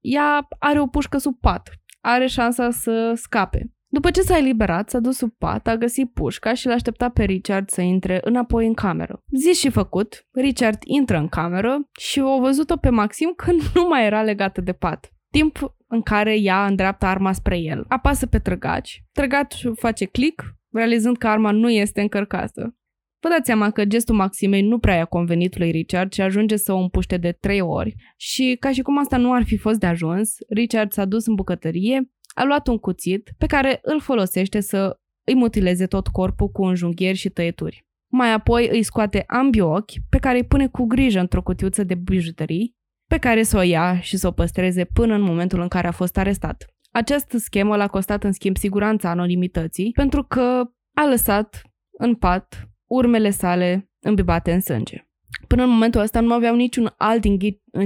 [0.01, 1.71] ea are o pușcă sub pat.
[2.01, 3.73] Are șansa să scape.
[3.91, 7.25] După ce s-a eliberat, s-a dus sub pat, a găsit pușca și l-a așteptat pe
[7.25, 9.23] Richard să intre înapoi în cameră.
[9.37, 14.07] Zis și făcut, Richard intră în cameră și o văzut-o pe Maxim când nu mai
[14.07, 15.13] era legată de pat.
[15.31, 17.85] Timp în care ea îndreaptă arma spre el.
[17.89, 19.05] Apasă pe trăgaci.
[19.13, 22.73] Trăgaciul face click, realizând că arma nu este încărcată.
[23.21, 26.73] Vă dați seama că gestul Maximei nu prea i-a convenit lui Richard și ajunge să
[26.73, 29.87] o împuște de trei ori și ca și cum asta nu ar fi fost de
[29.87, 34.99] ajuns, Richard s-a dus în bucătărie, a luat un cuțit pe care îl folosește să
[35.25, 37.87] îi mutileze tot corpul cu înjunghieri și tăieturi.
[38.11, 41.95] Mai apoi îi scoate ambii ochi, pe care îi pune cu grijă într-o cutiuță de
[41.95, 42.77] bijuterii
[43.09, 45.91] pe care să o ia și să o păstreze până în momentul în care a
[45.91, 46.67] fost arestat.
[46.91, 50.63] Această schemă l-a costat în schimb siguranța anonimității, pentru că
[50.95, 55.08] a lăsat în pat urmele sale îmbibate în sânge.
[55.49, 57.25] Până în momentul ăsta nu aveau niciun alt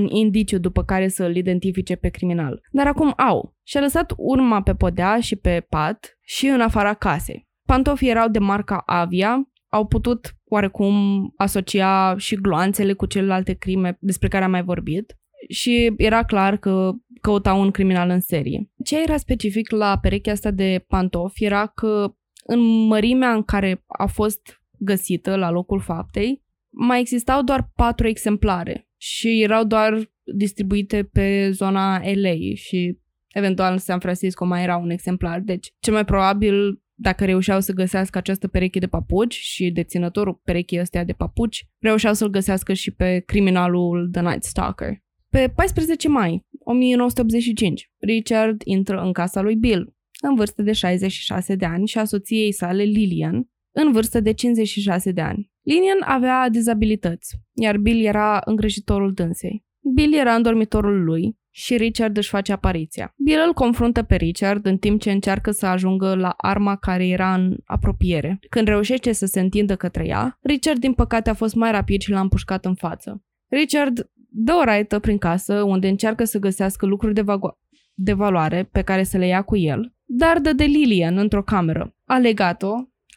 [0.09, 2.61] indiciu după care să îl identifice pe criminal.
[2.71, 3.57] Dar acum au.
[3.63, 7.49] Și-a lăsat urma pe podea și pe pat și în afara casei.
[7.67, 10.95] Pantofii erau de marca Avia, au putut oarecum
[11.37, 15.17] asocia și gloanțele cu celelalte crime despre care am mai vorbit
[15.49, 18.71] și era clar că căutau un criminal în serie.
[18.85, 22.15] Ce era specific la perechea asta de pantofi era că
[22.47, 26.42] în mărimea în care a fost găsită la locul faptei,
[26.73, 32.99] mai existau doar patru exemplare și erau doar distribuite pe zona LA și
[33.33, 35.41] eventual în San Francisco mai era un exemplar.
[35.41, 40.81] Deci, cel mai probabil dacă reușeau să găsească această pereche de papuci și deținătorul perechii
[40.81, 45.03] ăstea de papuci, reușeau să-l găsească și pe criminalul The Night Stalker.
[45.29, 51.65] Pe 14 mai 1985, Richard intră în casa lui Bill, în vârstă de 66 de
[51.65, 55.52] ani, și a soției sale, Lillian, în vârstă de 56 de ani.
[55.63, 59.65] Lillian avea dizabilități, iar Bill era îngrijitorul dânsei.
[59.95, 63.15] Bill era în dormitorul lui și Richard își face apariția.
[63.17, 67.35] Bill îl confruntă pe Richard în timp ce încearcă să ajungă la arma care era
[67.35, 68.39] în apropiere.
[68.49, 72.11] Când reușește să se întindă către ea, Richard din păcate a fost mai rapid și
[72.11, 73.25] l-a împușcat în față.
[73.49, 77.59] Richard dă o raită prin casă unde încearcă să găsească lucruri de, vago-
[77.95, 81.97] de valoare pe care să le ia cu el, dar dă de Lilian într-o cameră.
[82.05, 82.73] A legat-o,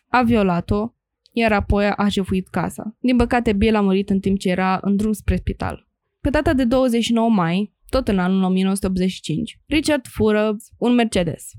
[0.07, 0.94] a violat-o,
[1.37, 2.95] iar apoi a jefuit casa.
[2.99, 5.87] Din păcate, Bill a murit în timp ce era în drum spre spital.
[6.21, 11.51] Pe data de 29 mai, tot în anul 1985, Richard fură un Mercedes.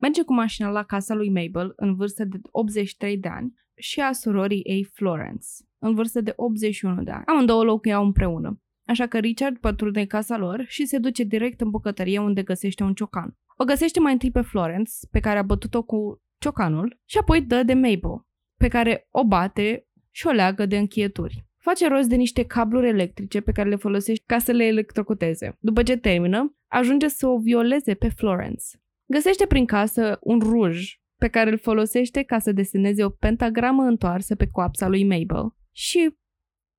[0.00, 4.12] Merge cu mașina la casa lui Mabel, în vârstă de 83 de ani, și a
[4.12, 5.46] surorii ei Florence,
[5.78, 7.24] în vârstă de 81 de ani.
[7.26, 8.62] Amândouă locuiau împreună.
[8.86, 12.94] Așa că Richard pătrunde casa lor și se duce direct în bucătărie unde găsește un
[12.94, 13.36] ciocan.
[13.56, 17.62] O găsește mai întâi pe Florence, pe care a bătut-o cu ciocanul, și apoi dă
[17.62, 21.46] de Mabel, pe care o bate și o leagă de închieturi.
[21.56, 25.56] Face rost de niște cabluri electrice pe care le folosește ca să le electrocuteze.
[25.60, 28.64] După ce termină, ajunge să o violeze pe Florence.
[29.06, 34.34] Găsește prin casă un ruj pe care îl folosește ca să deseneze o pentagramă întoarsă
[34.34, 36.16] pe coapsa lui Mabel și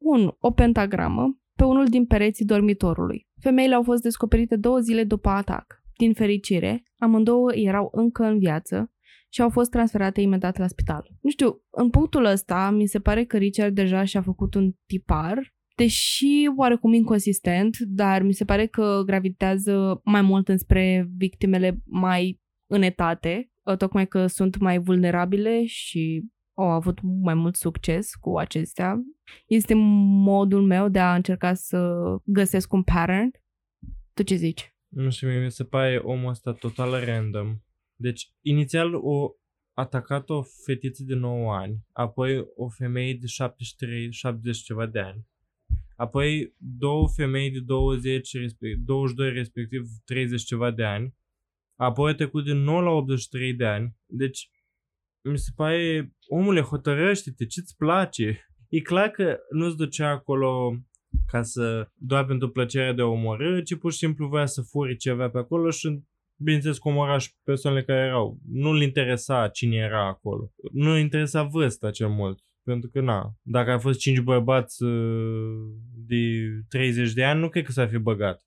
[0.01, 3.27] un, o pentagramă pe unul din pereții dormitorului.
[3.41, 5.83] Femeile au fost descoperite două zile după atac.
[5.97, 8.91] Din fericire, amândouă erau încă în viață
[9.35, 11.09] și au fost transferate imediat la spital.
[11.21, 15.53] Nu știu, în punctul ăsta mi se pare că Richard deja și-a făcut un tipar,
[15.75, 23.51] deși oarecum inconsistent, dar mi se pare că gravitează mai mult înspre victimele mai înetate,
[23.77, 26.23] tocmai că sunt mai vulnerabile și
[26.57, 28.97] au avut mai mult succes cu acestea.
[29.47, 33.31] Este modul meu de a încerca să găsesc un pattern.
[34.13, 34.75] Tu ce zici?
[34.87, 37.55] Nu știu, mi se pare omul ăsta total random.
[37.95, 39.31] Deci, inițial o
[39.73, 45.27] atacat o fetiță de 9 ani, apoi o femeie de 73, 70 ceva de ani,
[45.95, 51.15] apoi două femei de 20, respectiv, 22, respectiv 30 ceva de ani,
[51.75, 53.95] apoi a trecut din 9 la 83 de ani.
[54.05, 54.49] Deci,
[55.21, 58.49] mi se pare, omule, hotărăște-te, ce-ți place?
[58.69, 60.75] E clar că nu-ți ducea acolo
[61.27, 64.97] ca să, doar pentru plăcerea de a omorâ, ci pur și simplu voia să furi
[64.97, 66.03] ce avea pe acolo și
[66.37, 68.39] bineînțeles că omora și persoanele care erau.
[68.51, 70.51] Nu-l interesa cine era acolo.
[70.71, 72.39] Nu-l interesa vârsta cel mult.
[72.63, 75.73] Pentru că, na, dacă a fost cinci bărbați uh,
[76.07, 76.15] de
[76.69, 78.45] 30 de ani, nu cred că s-ar fi băgat.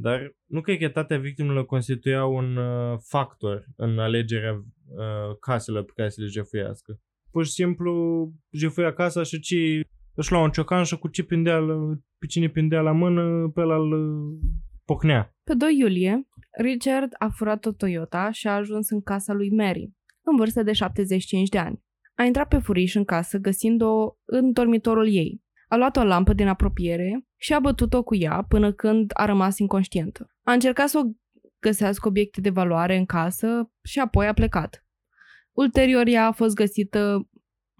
[0.00, 5.92] Dar nu cred că etatea victimelor constituia un uh, factor în alegerea uh, caselor pe
[5.94, 7.00] care să le jefuiască.
[7.30, 7.92] Pur și simplu
[8.52, 9.80] jefuia casa și ce
[10.14, 11.60] își lua un ciocan și cu ce pindea,
[12.18, 14.38] pe cine pindea la mână, pe ăla îl uh,
[14.84, 15.36] pocnea.
[15.44, 16.27] Pe 2 iulie,
[16.60, 19.92] Richard a furat o Toyota și a ajuns în casa lui Mary,
[20.22, 21.82] în vârstă de 75 de ani.
[22.14, 25.42] A intrat pe furiș în casă găsind-o în dormitorul ei.
[25.68, 29.58] A luat o lampă din apropiere și a bătut-o cu ea până când a rămas
[29.58, 30.30] inconștientă.
[30.42, 31.10] A încercat să o
[31.60, 34.86] găsească obiecte de valoare în casă și apoi a plecat.
[35.52, 37.28] Ulterior, ea a fost găsită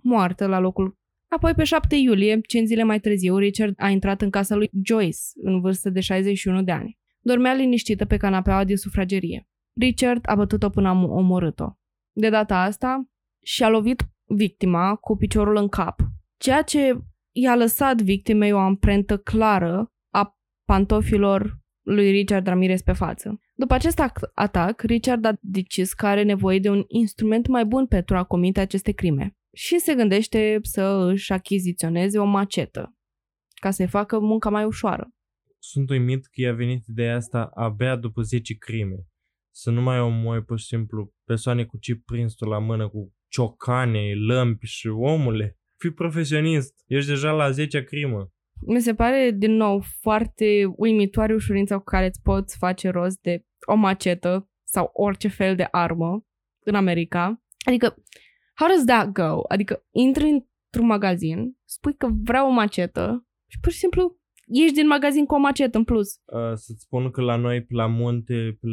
[0.02, 0.98] moartă la locul.
[1.28, 5.18] Apoi, pe 7 iulie, 5 zile mai târziu, Richard a intrat în casa lui Joyce,
[5.34, 6.97] în vârstă de 61 de ani.
[7.20, 9.48] Dormea liniștită pe canapeaua din sufragerie.
[9.80, 11.72] Richard a bătut-o până a omorât-o.
[12.12, 13.08] De data asta,
[13.44, 16.00] și-a lovit victima cu piciorul în cap,
[16.36, 16.98] ceea ce
[17.32, 23.40] i-a lăsat victimei o amprentă clară a pantofilor lui Richard Ramirez pe față.
[23.54, 24.02] După acest
[24.34, 28.60] atac, Richard a decis că are nevoie de un instrument mai bun pentru a comite
[28.60, 32.96] aceste crime și se gândește să își achiziționeze o macetă
[33.54, 35.12] ca să-i facă munca mai ușoară.
[35.58, 38.96] Sunt uimit că i-a venit ideea asta abia după 10 crime.
[39.54, 44.14] Să nu mai omoi pur și simplu persoane cu ce prins la mână, cu ciocane,
[44.14, 45.58] lămpi și omule.
[45.76, 48.32] Fii profesionist, ești deja la 10 crimă.
[48.66, 53.44] Mi se pare, din nou, foarte uimitoare ușurința cu care îți poți face rost de
[53.66, 56.26] o macetă sau orice fel de armă
[56.64, 57.42] în America.
[57.66, 57.94] Adică,
[58.54, 59.42] how does that go?
[59.48, 64.18] Adică, intri într-un magazin, spui că vreau o macetă și pur și simplu
[64.48, 66.08] ieși din magazin cu o macetă în plus.
[66.08, 68.66] Uh, să-ți spun că la noi, pe la munte, pe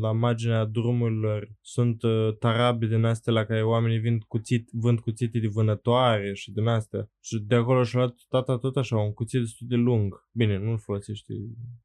[0.00, 5.38] la marginea drumurilor sunt uh, tarabe din astea la care oamenii vând, cuțit, vând cuțite
[5.38, 7.10] de vânătoare și din astea.
[7.22, 10.14] Și de acolo și-a luat tata tot așa, un cuțit destul de lung.
[10.32, 11.34] Bine, nu-l folosește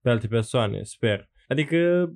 [0.02, 1.30] pe alte persoane, sper.
[1.48, 2.10] Adică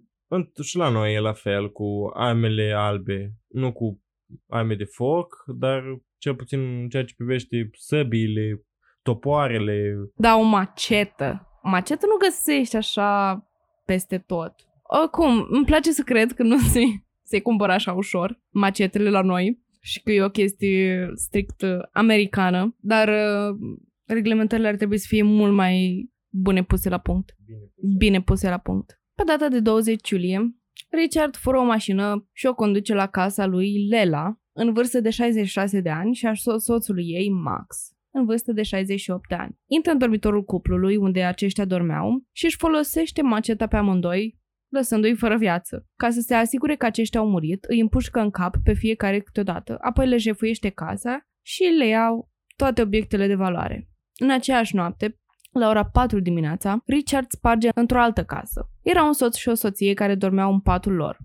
[0.64, 4.02] și la noi e la fel cu armele albe, nu cu
[4.48, 5.84] arme de foc, dar
[6.18, 8.66] cel puțin în ceea ce privește săbiile,
[9.04, 9.94] topoarele.
[10.16, 11.48] Da, o macetă.
[11.64, 13.42] Macete nu găsești așa
[13.86, 14.54] peste tot.
[14.84, 16.80] Oricum, îmi place să cred că nu se,
[17.24, 22.76] se cumpără așa ușor macetele la noi și că e o chestie strict uh, americană,
[22.80, 23.58] dar uh,
[24.06, 27.36] reglementările ar trebui să fie mult mai bune puse la punct.
[27.46, 27.96] Bine pus.
[27.98, 29.02] Bine puse la punct.
[29.16, 30.56] Pe data de 20 iulie,
[30.90, 35.80] Richard fură o mașină și o conduce la casa lui Lela, în vârstă de 66
[35.82, 39.58] de ani, și a so- soțului ei, Max, în vârstă de 68 de ani.
[39.68, 45.38] Intră în dormitorul cuplului, unde aceștia dormeau, și își folosește maceta pe amândoi, lăsându-i fără
[45.38, 45.88] viață.
[45.96, 49.78] Ca să se asigure că aceștia au murit, îi împușcă în cap pe fiecare câteodată,
[49.82, 53.90] apoi le jefuiește casa și le iau toate obiectele de valoare.
[54.20, 55.18] În aceeași noapte,
[55.52, 58.70] la ora 4 dimineața, Richard sparge într-o altă casă.
[58.82, 61.18] Era un soț și o soție care dormeau în patul lor.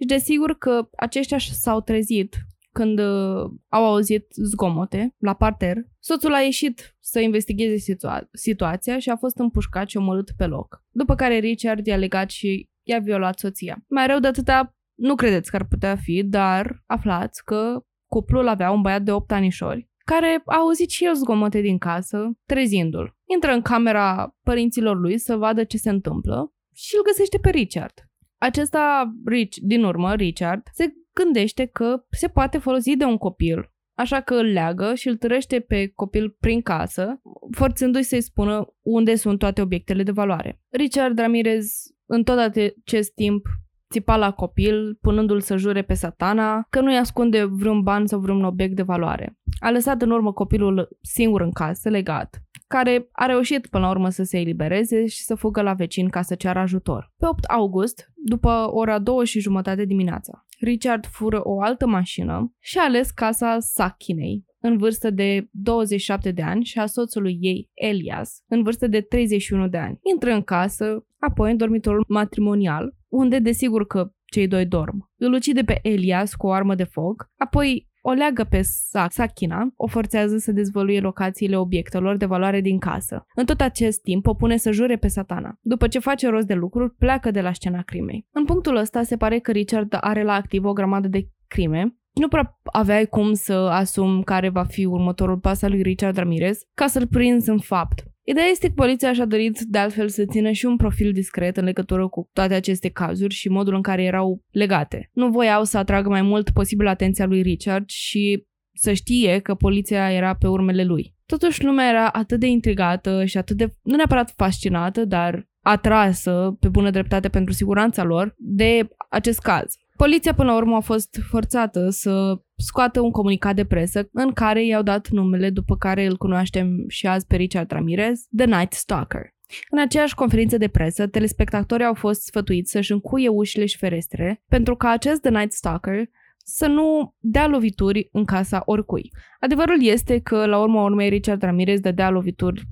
[0.00, 2.36] Și desigur că aceștia s-au trezit
[2.72, 5.76] când uh, au auzit zgomote la parter.
[5.98, 10.84] Soțul a ieșit să investigheze situa- situația și a fost împușcat și omorât pe loc.
[10.90, 13.84] După care Richard i-a legat și i-a violat soția.
[13.88, 18.70] Mai rău de atâta nu credeți că ar putea fi, dar aflați că cuplul avea
[18.70, 23.16] un băiat de 8 anișori care a auzit și el zgomote din casă, trezindu-l.
[23.34, 27.92] Intră în camera părinților lui să vadă ce se întâmplă și îl găsește pe Richard.
[28.38, 34.20] Acesta, Rich, din urmă, Richard, se gândește că se poate folosi de un copil, așa
[34.20, 37.20] că îl leagă și îl târăște pe copil prin casă,
[37.50, 40.60] forțându-i să-i spună unde sunt toate obiectele de valoare.
[40.70, 43.46] Richard Ramirez, în tot acest timp,
[43.90, 48.44] țipa la copil, punându-l să jure pe satana că nu-i ascunde vreun ban sau vreun
[48.44, 49.38] obiect de valoare.
[49.60, 54.08] A lăsat în urmă copilul singur în casă, legat, care a reușit până la urmă
[54.08, 57.12] să se elibereze și să fugă la vecin ca să ceară ajutor.
[57.16, 62.78] Pe 8 august, după ora 2 și jumătate dimineața, Richard fură o altă mașină și
[62.78, 68.42] a ales casa Sakinei, în vârstă de 27 de ani și a soțului ei, Elias,
[68.48, 69.98] în vârstă de 31 de ani.
[70.02, 75.10] Intră în casă, apoi în dormitorul matrimonial, unde desigur că cei doi dorm.
[75.16, 78.60] Îl ucide pe Elias cu o armă de foc, apoi o leagă pe
[79.08, 83.24] Sakina, o forțează să dezvăluie locațiile obiectelor de valoare din casă.
[83.34, 85.58] În tot acest timp o pune să jure pe satana.
[85.60, 88.26] După ce face rost de lucruri, pleacă de la scena crimei.
[88.32, 92.28] În punctul ăsta se pare că Richard are la activ o grămadă de crime nu
[92.28, 96.86] prea aveai cum să asum care va fi următorul pas al lui Richard Ramirez ca
[96.86, 98.11] să-l prinzi în fapt.
[98.24, 101.64] Ideea este că poliția și-a dorit de altfel să țină și un profil discret în
[101.64, 105.10] legătură cu toate aceste cazuri și modul în care erau legate.
[105.12, 110.12] Nu voiau să atragă mai mult posibil atenția lui Richard și să știe că poliția
[110.12, 111.14] era pe urmele lui.
[111.26, 116.68] Totuși lumea era atât de intrigată și atât de, nu neapărat fascinată, dar atrasă pe
[116.68, 119.74] bună dreptate pentru siguranța lor de acest caz.
[119.96, 124.64] Poliția până la urmă a fost forțată să scoată un comunicat de presă în care
[124.64, 129.34] i-au dat numele după care îl cunoaștem și azi pe Richard Ramirez, The Night Stalker.
[129.70, 134.76] În aceeași conferință de presă, telespectatorii au fost sfătuiți să-și încuie ușile și ferestre pentru
[134.76, 136.04] ca acest The Night Stalker
[136.44, 139.10] să nu dea lovituri în casa oricui.
[139.40, 142.62] Adevărul este că, la urma urmei, Richard Ramirez dădea lovituri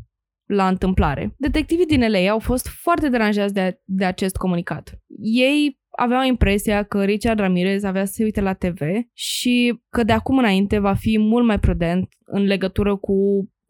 [0.45, 1.35] la întâmplare.
[1.37, 5.01] Detectivii din LA au fost foarte deranjați de, de acest comunicat.
[5.23, 8.81] Ei aveau impresia că Richard Ramirez avea să se uite la TV
[9.13, 13.15] și că de acum înainte va fi mult mai prudent în legătură cu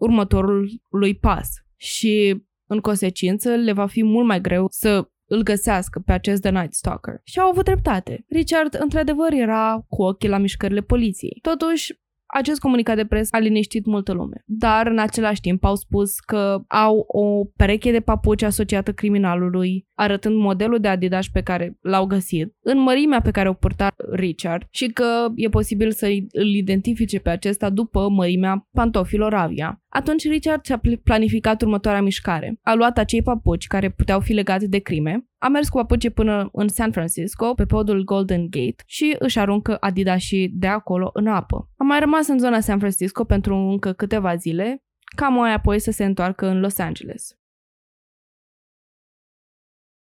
[0.01, 6.03] următorul lui pas și în consecință le va fi mult mai greu să îl găsească
[6.07, 7.21] pe acest The Night Stalker.
[7.25, 8.25] Și au avut dreptate.
[8.29, 11.39] Richard, într-adevăr, era cu ochii la mișcările poliției.
[11.43, 16.19] Totuși, acest comunicat de presă a liniștit multă lume, dar în același timp au spus
[16.19, 22.07] că au o pereche de papuci asociată criminalului, arătând modelul de Adidas pe care l-au
[22.07, 27.19] găsit, în mărimea pe care o purta Richard și că e posibil să îl identifice
[27.19, 29.83] pe acesta după mărimea pantofilor Avia.
[29.89, 32.59] Atunci Richard și-a planificat următoarea mișcare.
[32.63, 36.49] A luat acei papuci care puteau fi legate de crime, a mers cu papuci până
[36.53, 41.27] în San Francisco, pe podul Golden Gate, și își aruncă Adidas și de acolo în
[41.27, 41.69] apă.
[41.77, 44.85] A mai rămas în zona San Francisco pentru încă câteva zile,
[45.17, 47.40] ca mai apoi să se întoarcă în Los Angeles.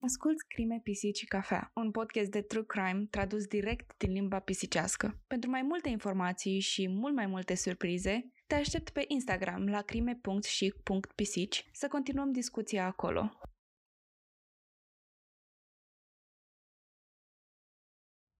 [0.05, 5.21] Asculți Crime, Pisici și Cafea, un podcast de true crime tradus direct din limba pisicească.
[5.27, 11.65] Pentru mai multe informații și mult mai multe surprize, te aștept pe Instagram la crime.și.pisici
[11.71, 13.31] să continuăm discuția acolo.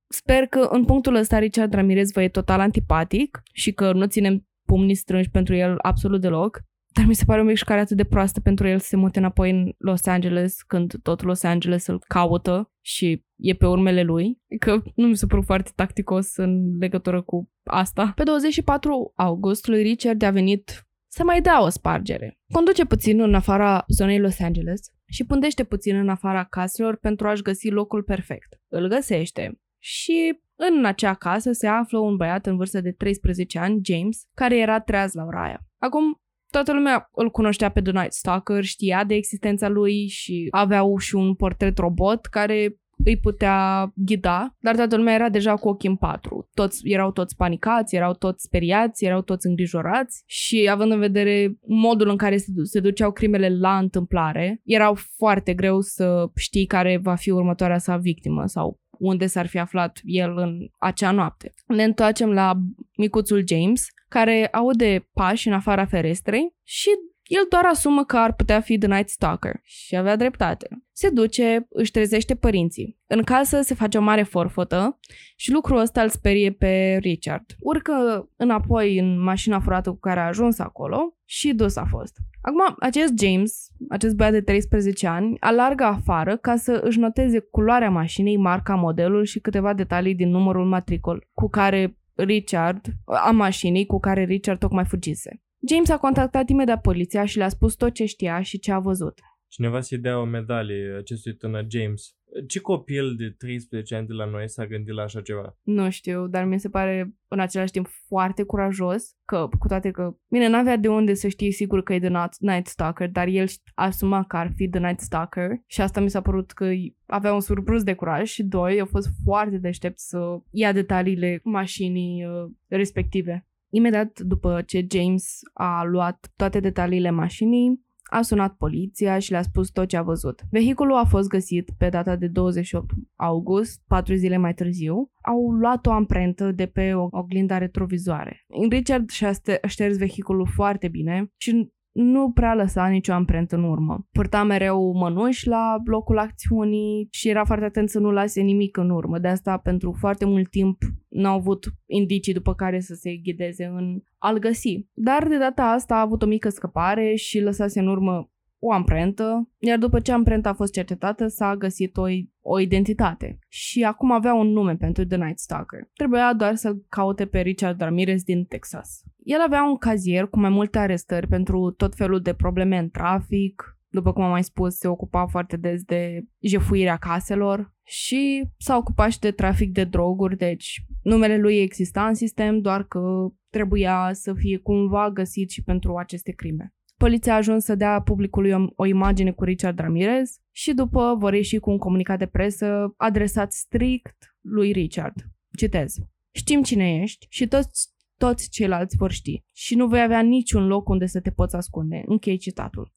[0.08, 4.48] Sper că în punctul ăsta Richard Ramirez vă e total antipatic și că nu ținem
[4.68, 6.60] pumnii strânși pentru el absolut deloc.
[6.98, 9.50] Dar mi se pare o mișcare atât de proastă pentru el să se mute înapoi
[9.50, 14.41] în Los Angeles când tot Los Angeles îl caută și e pe urmele lui.
[14.60, 18.12] Că nu mi se pare foarte tacticos în legătură cu asta.
[18.16, 22.39] Pe 24 august lui Richard a venit să mai dea o spargere.
[22.54, 27.41] Conduce puțin în afara zonei Los Angeles și pândește puțin în afara caselor pentru a-și
[27.41, 28.60] găsi locul perfect.
[28.68, 33.82] Îl găsește și în acea casă se află un băiat în vârstă de 13 ani,
[33.84, 35.60] James, care era treaz la ora aia.
[35.78, 36.22] Acum,
[36.56, 41.16] toată lumea îl cunoștea pe The Night Stalker, știa de existența lui și aveau și
[41.16, 45.95] un portret robot care îi putea ghida, dar toată lumea era deja cu ochii în
[45.95, 46.49] patru.
[46.53, 52.10] Toți, erau toți panicați, erau toți speriați, erau toți îngrijorați și având în vedere modul
[52.10, 57.16] în care se, se duceau crimele la întâmplare, erau foarte greu să știi care va
[57.16, 61.53] fi următoarea sa victimă sau unde s-ar fi aflat el în acea noapte.
[61.68, 62.53] Ne întoarcem la
[62.97, 63.86] micuțul James,
[64.18, 66.89] care aude pași în afara ferestrei și
[67.24, 70.68] el doar asumă că ar putea fi The Night Stalker și avea dreptate.
[70.91, 72.99] Se duce, își trezește părinții.
[73.07, 74.99] În casă se face o mare forfotă
[75.36, 77.45] și lucrul ăsta îl sperie pe Richard.
[77.59, 82.18] Urcă înapoi în mașina furată cu care a ajuns acolo și dus a fost.
[82.41, 87.89] Acum, acest James, acest băiat de 13 ani, alargă afară ca să își noteze culoarea
[87.89, 93.99] mașinii, marca, modelul și câteva detalii din numărul matricol cu care Richard, a mașinii cu
[93.99, 95.41] care Richard tocmai fugise.
[95.70, 99.20] James a contactat imediat poliția și le-a spus tot ce știa și ce a văzut.
[99.47, 102.16] Cineva să-i dea o medalie acestui tânăr James.
[102.48, 105.58] Ce copil de 13 ani de la noi s-a gândit la așa ceva?
[105.64, 110.16] Nu știu, dar mi se pare în același timp foarte curajos că, cu toate că,
[110.28, 114.24] bine, n-avea de unde să știe sigur că e The Night Stalker, dar el asuma
[114.24, 116.70] că ar fi The Night Stalker și asta mi s-a părut că
[117.06, 122.26] avea un surplus de curaj și doi, a fost foarte deștept să ia detaliile mașinii
[122.26, 123.48] uh, respective.
[123.70, 127.84] Imediat după ce James a luat toate detaliile mașinii,
[128.16, 130.41] a sunat poliția și le-a spus tot ce a văzut.
[130.49, 135.11] Vehiculul a fost găsit pe data de 28 august, patru zile mai târziu.
[135.22, 138.45] Au luat o amprentă de pe o oglinda retrovizoare.
[138.70, 139.32] Richard și-a
[139.68, 144.08] șters vehiculul foarte bine și nu prea lăsa nicio amprentă în urmă.
[144.12, 148.89] Purta mereu mănuși la locul acțiunii și era foarte atent să nu lase nimic în
[148.89, 149.20] urmă.
[149.20, 154.02] De asta, pentru foarte mult timp, n-au avut indicii după care să se ghideze în
[154.18, 154.88] al găsi.
[154.93, 158.30] Dar de data asta a avut o mică scăpare și lăsase în urmă
[158.60, 162.06] o amprentă, iar după ce amprenta a fost cercetată, s-a găsit o,
[162.41, 163.39] o identitate.
[163.48, 165.89] Și acum avea un nume pentru The Night Stalker.
[165.93, 169.04] Trebuia doar să-l caute pe Richard Ramirez din Texas.
[169.26, 173.78] El avea un cazier cu mai multe arestări pentru tot felul de probleme în trafic,
[173.88, 179.12] după cum am mai spus, se ocupa foarte des de jefuirea caselor și s-a ocupat
[179.12, 184.34] și de trafic de droguri, deci numele lui exista în sistem, doar că trebuia să
[184.34, 186.74] fie cumva găsit și pentru aceste crime.
[186.98, 191.34] Poliția a ajuns să dea publicului o, o imagine cu Richard Ramirez și după vor
[191.34, 195.14] ieși cu un comunicat de presă adresat strict lui Richard.
[195.58, 195.96] Citez.
[196.32, 200.89] Știm cine ești și toți, toți ceilalți vor ști și nu vei avea niciun loc
[200.89, 202.03] unde să te poți ascunde.
[202.05, 202.93] Închei citatul.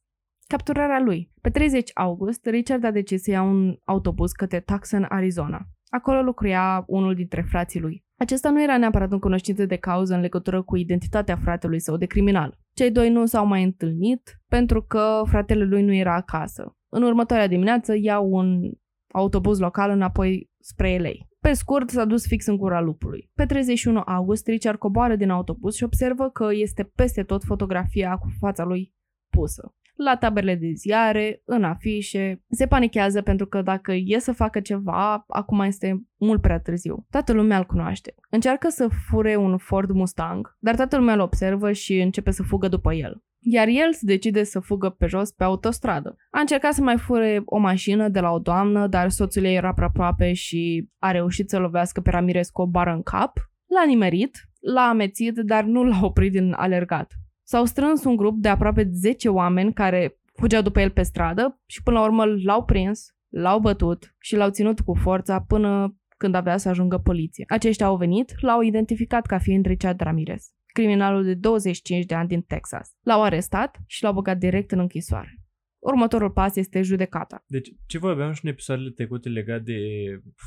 [0.46, 1.32] Capturarea lui.
[1.40, 5.66] Pe 30 august, Richard a decis să ia un autobuz către Tucson, Arizona.
[5.88, 8.04] Acolo lucruia unul dintre frații lui.
[8.18, 12.06] Acesta nu era neapărat în cunoștință de cauză în legătură cu identitatea fratelui său de
[12.06, 12.58] criminal.
[12.74, 16.76] Cei doi nu s-au mai întâlnit pentru că fratele lui nu era acasă.
[16.88, 18.72] În următoarea dimineață iau un
[19.12, 21.27] autobuz local înapoi spre LA.
[21.40, 23.30] Pe scurt, s-a dus fix în gura lupului.
[23.34, 28.28] Pe 31 august, Richard coboară din autobuz și observă că este peste tot fotografia cu
[28.40, 28.94] fața lui
[29.28, 32.42] pusă la taberele de ziare, în afișe.
[32.50, 37.06] Se panichează pentru că dacă e să facă ceva, acum este mult prea târziu.
[37.10, 38.14] Toată lumea îl cunoaște.
[38.30, 42.68] Încearcă să fure un Ford Mustang, dar toată lumea îl observă și începe să fugă
[42.68, 43.22] după el.
[43.50, 46.16] Iar el se decide să fugă pe jos pe autostradă.
[46.30, 49.72] A încercat să mai fure o mașină de la o doamnă, dar soțul ei era
[49.72, 53.32] prea aproape și a reușit să lovească pe Ramirez cu o bară în cap.
[53.66, 57.12] L-a nimerit, l-a amețit, dar nu l-a oprit din alergat.
[57.42, 61.82] S-au strâns un grup de aproape 10 oameni care fugeau după el pe stradă și
[61.82, 66.56] până la urmă l-au prins, l-au bătut și l-au ținut cu forța până când avea
[66.56, 67.44] să ajungă poliție.
[67.48, 72.42] Aceștia au venit, l-au identificat ca fiind Richard Ramirez, criminalul de 25 de ani din
[72.42, 72.90] Texas.
[73.02, 75.38] L-au arestat și l-au băgat direct în închisoare.
[75.78, 77.44] Următorul pas este judecata.
[77.46, 79.78] Deci, ce vorbeam și în episoadele trecute legat de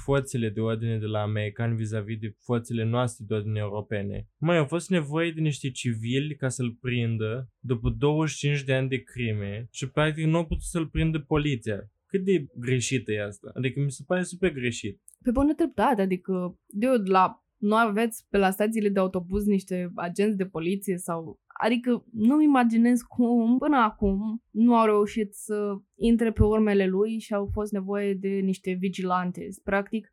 [0.03, 4.27] forțele de ordine de la americani vis-a-vis de forțele noastre de ordine europene.
[4.37, 8.97] Mai au fost nevoie de niște civili ca să-l prindă după 25 de ani de
[8.97, 11.91] crime și practic nu au putut să-l prindă poliția.
[12.05, 13.51] Cât de greșită e asta?
[13.53, 15.01] Adică mi se pare super greșit.
[15.23, 20.37] Pe bună dreptate, adică, de la nu aveți pe la stațiile de autobuz niște agenți
[20.37, 21.39] de poliție sau...
[21.63, 27.33] Adică nu-mi imaginez cum până acum nu au reușit să intre pe urmele lui și
[27.33, 29.59] au fost nevoie de niște vigilantes.
[29.59, 30.11] Practic,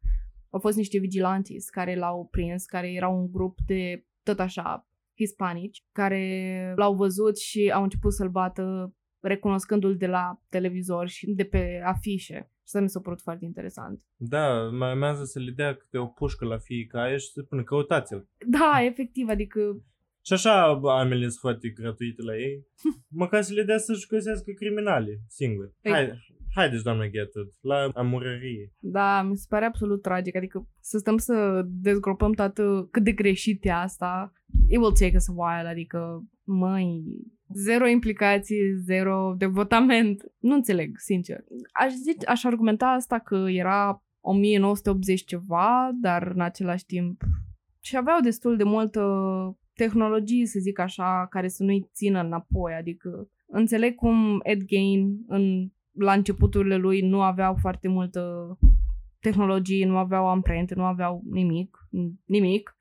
[0.51, 5.85] au fost niște vigilantes care l-au prins, care erau un grup de tot așa hispanici
[5.93, 11.83] care l-au văzut și au început să-l bată recunoscându-l de la televizor și de pe
[11.85, 12.51] afișe.
[12.69, 14.01] Și asta mi s-a părut foarte interesant.
[14.17, 18.29] Da, mai urmează să le dea câte o pușcă la fiecare și să spună căutați-l.
[18.47, 19.61] Da, efectiv, adică
[20.25, 22.67] Și așa armele sunt foarte gratuite la ei.
[23.23, 25.71] Măcar să le dea să-și găsească criminali singuri.
[25.71, 26.19] Păi- Hai,
[26.55, 28.73] haideți, doamnă Ghetud, la amurărie.
[28.81, 30.37] Da, mi se pare absolut tragic.
[30.37, 34.33] Adică să stăm să dezgropăm toată cât de greșit e asta.
[34.69, 37.03] It will take us a while, adică, măi,
[37.55, 40.33] zero implicații, zero devotament.
[40.39, 41.45] Nu înțeleg, sincer.
[41.73, 47.23] Aș, zice, aș argumenta asta că era 1980 ceva, dar în același timp
[47.81, 49.03] și aveau destul de multă
[49.75, 52.75] tehnologie, să zic așa, care să nu-i țină înapoi.
[52.75, 58.59] Adică înțeleg cum Ed Gein în, la începuturile lui nu aveau foarte multă
[59.21, 61.89] tehnologie, nu aveau amprente, nu aveau nimic,
[62.25, 62.77] nimic.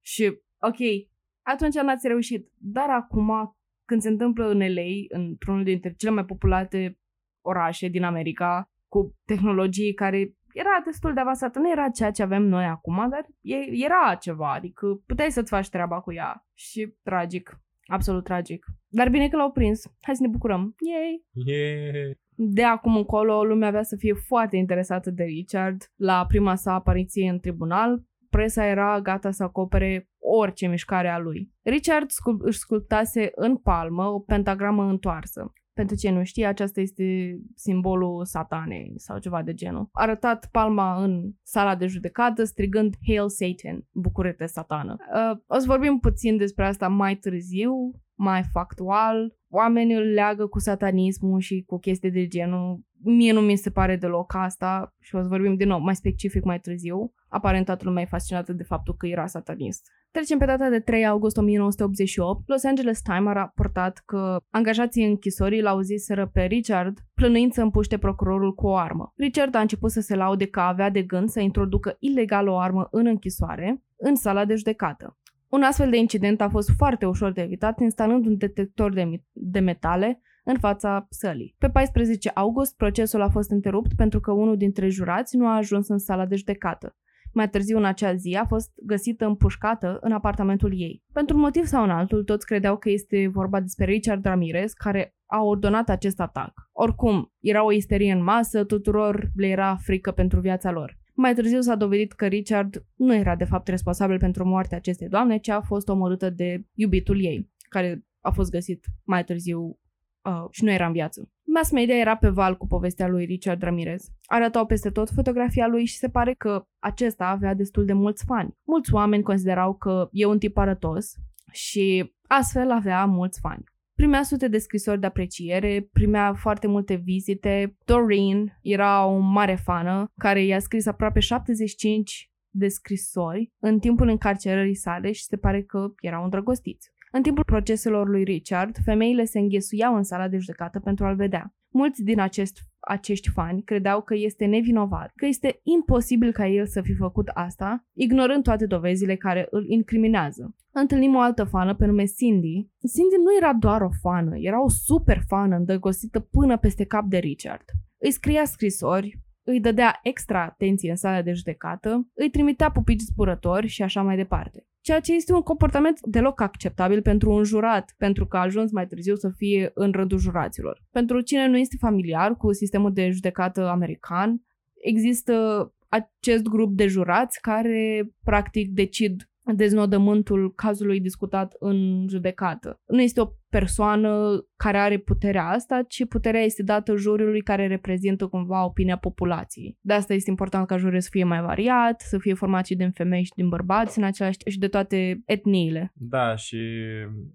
[0.00, 0.24] Și,
[0.60, 1.08] ok,
[1.42, 2.50] atunci n-ați reușit.
[2.58, 3.56] Dar acum,
[3.92, 6.98] când se întâmplă în LA, într-unul dintre cele mai populate
[7.44, 10.18] orașe din America, cu tehnologii care
[10.52, 11.58] era destul de avansată.
[11.58, 15.68] Nu era ceea ce avem noi acum, dar e- era ceva, adică puteai să-ți faci
[15.68, 16.46] treaba cu ea.
[16.54, 18.66] Și tragic, absolut tragic.
[18.88, 19.82] Dar bine că l-au prins.
[20.00, 20.74] Hai să ne bucurăm.
[20.90, 21.24] Yay!
[21.46, 22.10] Yeah.
[22.34, 27.30] De acum încolo, lumea avea să fie foarte interesată de Richard la prima sa apariție
[27.30, 28.02] în tribunal.
[28.36, 31.52] Presa era gata să acopere orice mișcare a lui.
[31.62, 35.52] Richard scul- își sculptase în palmă o pentagramă întoarsă.
[35.72, 39.88] Pentru ce nu știe, aceasta este simbolul satanei sau ceva de genul.
[39.92, 44.96] A arătat palma în sala de judecată strigând Hail Satan, bucurete satană.
[45.14, 47.72] Uh, o să vorbim puțin despre asta mai târziu,
[48.14, 49.36] mai factual.
[49.48, 52.80] Oamenii îl leagă cu satanismul și cu chestii de genul.
[53.04, 56.44] Mie nu mi se pare deloc asta și o să vorbim din nou mai specific
[56.44, 57.14] mai târziu.
[57.32, 59.86] Aparent toată lumea e fascinată de faptul că era satanist.
[60.10, 62.48] Trecem pe data de 3 august 1988.
[62.48, 67.98] Los Angeles Times a raportat că angajații închisorii l-au ziseră pe Richard plănuind să împuște
[67.98, 69.12] procurorul cu o armă.
[69.16, 72.88] Richard a început să se laude că avea de gând să introducă ilegal o armă
[72.90, 75.18] în închisoare, în sala de judecată.
[75.48, 79.26] Un astfel de incident a fost foarte ușor de evitat instalând un detector de, mi-
[79.32, 81.54] de metale în fața sălii.
[81.58, 85.88] Pe 14 august, procesul a fost întrerupt pentru că unul dintre jurați nu a ajuns
[85.88, 86.96] în sala de judecată.
[87.32, 91.02] Mai târziu în acea zi a fost găsită împușcată în apartamentul ei.
[91.12, 95.14] Pentru un motiv sau un altul, toți credeau că este vorba despre Richard Ramirez, care
[95.26, 96.52] a ordonat acest atac.
[96.72, 101.00] Oricum, era o isterie în masă, tuturor le era frică pentru viața lor.
[101.14, 105.38] Mai târziu s-a dovedit că Richard nu era de fapt responsabil pentru moartea acestei doamne,
[105.38, 109.78] ci a fost omorâtă de iubitul ei, care a fost găsit mai târziu
[110.24, 111.30] uh, și nu era în viață.
[111.44, 114.08] Mass media era pe val cu povestea lui Richard Ramirez.
[114.24, 118.56] Arătau peste tot fotografia lui și se pare că acesta avea destul de mulți fani.
[118.66, 121.12] Mulți oameni considerau că e un tip arătos
[121.52, 123.64] și astfel avea mulți fani.
[123.94, 127.76] Primea sute de scrisori de apreciere, primea foarte multe vizite.
[127.84, 134.74] Doreen era o mare fană care i-a scris aproape 75 de scrisori în timpul încarcerării
[134.74, 136.90] sale și se pare că erau îndrăgostiți.
[137.14, 141.54] În timpul proceselor lui Richard, femeile se înghesuiau în sala de judecată pentru a-l vedea.
[141.74, 146.80] Mulți din acest, acești fani credeau că este nevinovat, că este imposibil ca el să
[146.80, 150.56] fi făcut asta, ignorând toate dovezile care îl incriminează.
[150.70, 152.68] Întâlnim o altă fană pe nume Cindy.
[152.94, 157.18] Cindy nu era doar o fană, era o super fană îndrăgostită până peste cap de
[157.18, 157.64] Richard.
[157.98, 163.66] Îi scria scrisori, îi dădea extra atenție în sala de judecată, îi trimitea pupici zburători
[163.66, 164.66] și așa mai departe.
[164.80, 168.86] Ceea ce este un comportament deloc acceptabil pentru un jurat, pentru că a ajuns mai
[168.86, 170.82] târziu să fie în rândul juraților.
[170.90, 174.42] Pentru cine nu este familiar cu sistemul de judecată american,
[174.74, 182.80] există acest grup de jurați care practic decid deznodământul cazului discutat în judecată.
[182.86, 188.26] Nu este o persoană care are puterea asta, ci puterea este dată juriului care reprezintă
[188.26, 189.78] cumva opinia populației.
[189.80, 192.90] De asta este important ca juriul să fie mai variat, să fie format și din
[192.90, 195.92] femei și din bărbați în același și de toate etniile.
[195.94, 196.58] Da, și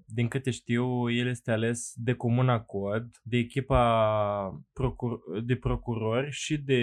[0.06, 3.84] din câte știu, el este ales de comun acord, de echipa
[4.74, 6.82] procur- de procurori și de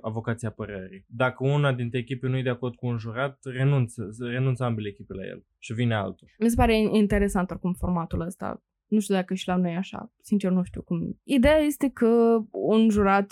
[0.00, 1.04] avocația apărării.
[1.06, 5.14] Dacă una dintre echipe nu e de acord cu un jurat, renunță, renunță ambele echipe
[5.14, 6.28] la el și vine altul.
[6.38, 8.62] Mi se pare interesant oricum formatul ăsta.
[8.86, 10.12] Nu știu dacă și la noi e așa.
[10.22, 11.20] Sincer, nu știu cum.
[11.22, 13.26] Ideea este că un jurat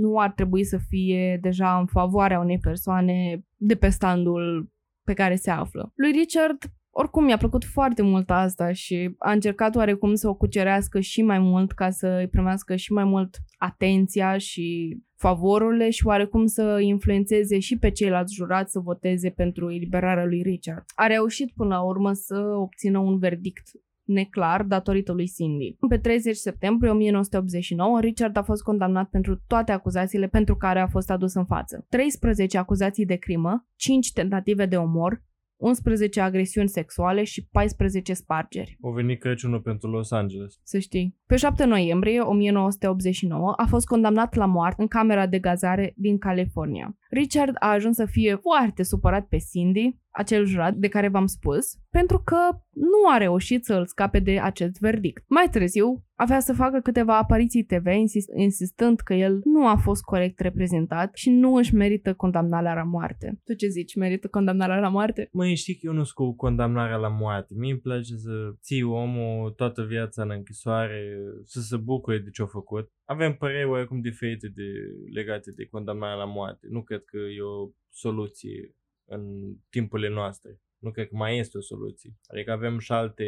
[0.00, 4.72] nu ar trebui să fie deja în favoarea unei persoane de pe standul
[5.04, 5.92] pe care se află.
[5.94, 6.58] Lui Richard
[6.90, 11.38] oricum mi-a plăcut foarte mult asta și a încercat oarecum să o cucerească și mai
[11.38, 17.58] mult ca să îi primească și mai mult atenția și favorurile și oarecum să influențeze
[17.58, 20.84] și pe ceilalți jurați să voteze pentru eliberarea lui Richard.
[20.94, 23.62] A reușit până la urmă să obțină un verdict
[24.04, 25.76] neclar datorită lui Cindy.
[25.88, 31.10] Pe 30 septembrie 1989, Richard a fost condamnat pentru toate acuzațiile pentru care a fost
[31.10, 31.86] adus în față.
[31.88, 35.22] 13 acuzații de crimă, 5 tentative de omor,
[35.56, 38.76] 11 agresiuni sexuale și 14 spargeri.
[38.80, 40.60] O venit Crăciunul pentru Los Angeles.
[40.62, 41.16] Să știi.
[41.26, 46.96] Pe 7 noiembrie 1989 a fost condamnat la moarte în camera de gazare din California.
[47.10, 51.64] Richard a ajuns să fie foarte supărat pe Cindy, acel jurat de care v-am spus,
[51.90, 52.36] pentru că
[52.70, 55.24] nu a reușit să îl scape de acest verdict.
[55.28, 60.02] Mai târziu, avea să facă câteva apariții TV insist- insistând că el nu a fost
[60.02, 63.40] corect reprezentat și nu își merită condamnarea la moarte.
[63.44, 63.94] Tu ce zici?
[63.94, 65.28] Merită condamnarea la moarte?
[65.32, 67.54] Măi, știi că eu nu sunt cu condamnarea la moarte.
[67.56, 72.46] Mie îmi place să ții omul toată viața în închisoare, să se bucure de ce-a
[72.46, 72.92] făcut.
[73.04, 74.68] Avem păreri oarecum diferite de,
[75.12, 76.66] legate de condamnarea la moarte.
[76.70, 78.74] Nu cred că e o soluție
[79.04, 80.60] în timpurile noastre.
[80.78, 82.16] Nu cred că mai este o soluție.
[82.26, 83.24] Adică avem și alte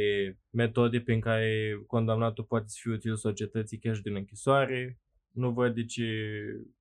[0.50, 5.00] metode prin care condamnatul poate să fie util societății chiar și din închisoare.
[5.30, 6.04] Nu văd de ce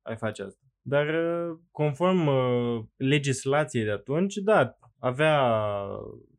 [0.02, 0.62] ai face asta.
[0.82, 5.42] Dar uh, conform uh, legislației de atunci, da, avea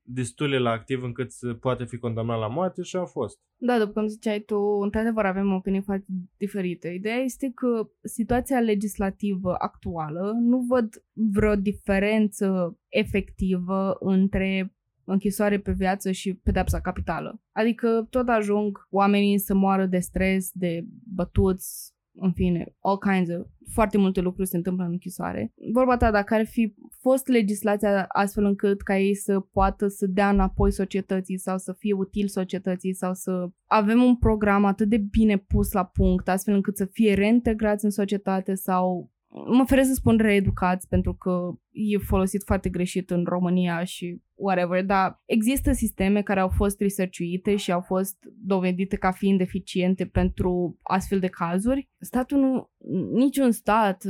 [0.07, 3.39] destule la activ încât să poate fi condamnat la moarte și a fost.
[3.57, 6.89] Da, după cum ziceai tu, într-adevăr avem opinii foarte diferite.
[6.89, 16.11] Ideea este că situația legislativă actuală nu văd vreo diferență efectivă între închisoare pe viață
[16.11, 17.43] și pedepsa capitală.
[17.53, 20.85] Adică tot ajung oamenii să moară de stres, de
[21.15, 25.53] bătuți, în fine, all kinds of, foarte multe lucruri se întâmplă în închisoare.
[25.73, 30.29] Vorba ta, dacă ar fi fost legislația astfel încât ca ei să poată să dea
[30.29, 35.37] înapoi societății sau să fie util societății sau să avem un program atât de bine
[35.37, 40.17] pus la punct astfel încât să fie reintegrați în societate sau mă feresc să spun
[40.17, 46.41] reeducați pentru că e folosit foarte greșit în România și whatever, dar există sisteme care
[46.41, 51.89] au fost researchuite și au fost dovedite ca fiind eficiente pentru astfel de cazuri.
[51.99, 52.71] Statul nu,
[53.13, 54.05] niciun stat,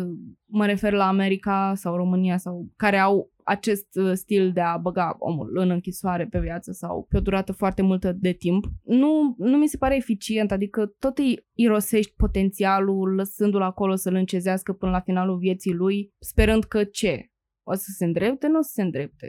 [0.45, 5.16] mă refer la America sau România sau care au acest uh, stil de a băga
[5.18, 9.57] omul în închisoare pe viață sau pe o durată foarte multă de timp, nu, nu
[9.57, 15.01] mi se pare eficient, adică tot îi irosești potențialul lăsându-l acolo să-l încezească până la
[15.01, 17.31] finalul vieții lui, sperând că ce?
[17.62, 18.49] O să se îndrepte?
[18.49, 19.29] Nu o să se îndrepte.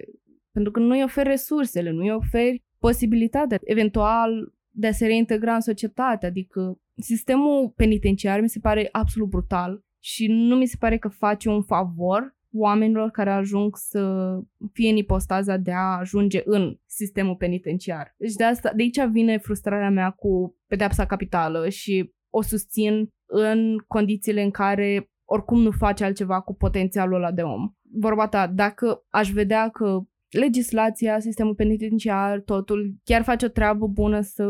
[0.57, 5.53] Pentru că nu îi oferi resursele, nu îi oferi posibilitatea eventual de a se reintegra
[5.53, 10.97] în societate, adică sistemul penitenciar mi se pare absolut brutal și nu mi se pare
[10.97, 14.33] că face un favor oamenilor care ajung să
[14.73, 18.15] fie în ipostaza de a ajunge în sistemul penitenciar.
[18.17, 23.77] Deci de, asta, de aici vine frustrarea mea cu pedepsa capitală și o susțin în
[23.87, 27.71] condițiile în care oricum nu face altceva cu potențialul ăla de om.
[27.91, 30.01] Vorba ta, dacă aș vedea că
[30.37, 34.45] legislația, sistemul penitenciar, totul chiar face o treabă bună să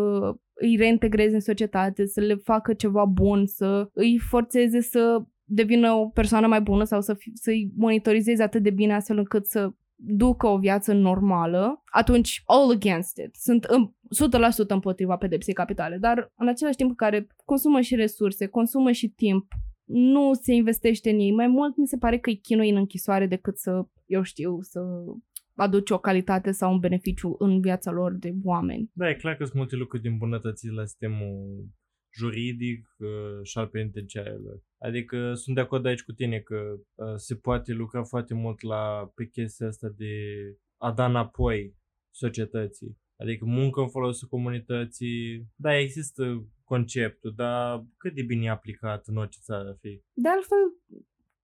[0.53, 6.07] îi reintegreze în societate, să le facă ceva bun, să îi forțeze să devină o
[6.07, 10.47] persoană mai bună sau să fi, să-i monitorizezi atât de bine astfel încât să ducă
[10.47, 13.35] o viață normală, atunci all against it.
[13.35, 18.91] Sunt în, 100% împotriva pedepsei capitale, dar în același timp care consumă și resurse, consumă
[18.91, 19.45] și timp,
[19.85, 21.31] nu se investește în ei.
[21.31, 24.79] Mai mult mi se pare că îi chinui în închisoare decât să, eu știu, să
[25.58, 28.89] aduce o calitate sau un beneficiu în viața lor de oameni.
[28.93, 31.66] Da, e clar că sunt multe lucruri din bunătății la sistemul
[32.14, 34.62] juridic uh, și al penitenciarelor.
[34.78, 39.12] Adică sunt de acord aici cu tine că uh, se poate lucra foarte mult la
[39.16, 40.14] pe chestia asta de
[40.78, 41.76] a da înapoi
[42.14, 42.97] societății.
[43.20, 45.47] Adică muncă în folosul comunității.
[45.55, 50.01] Da, există conceptul, dar cât de bine e aplicat în orice țară ar fi?
[50.14, 50.64] De altfel,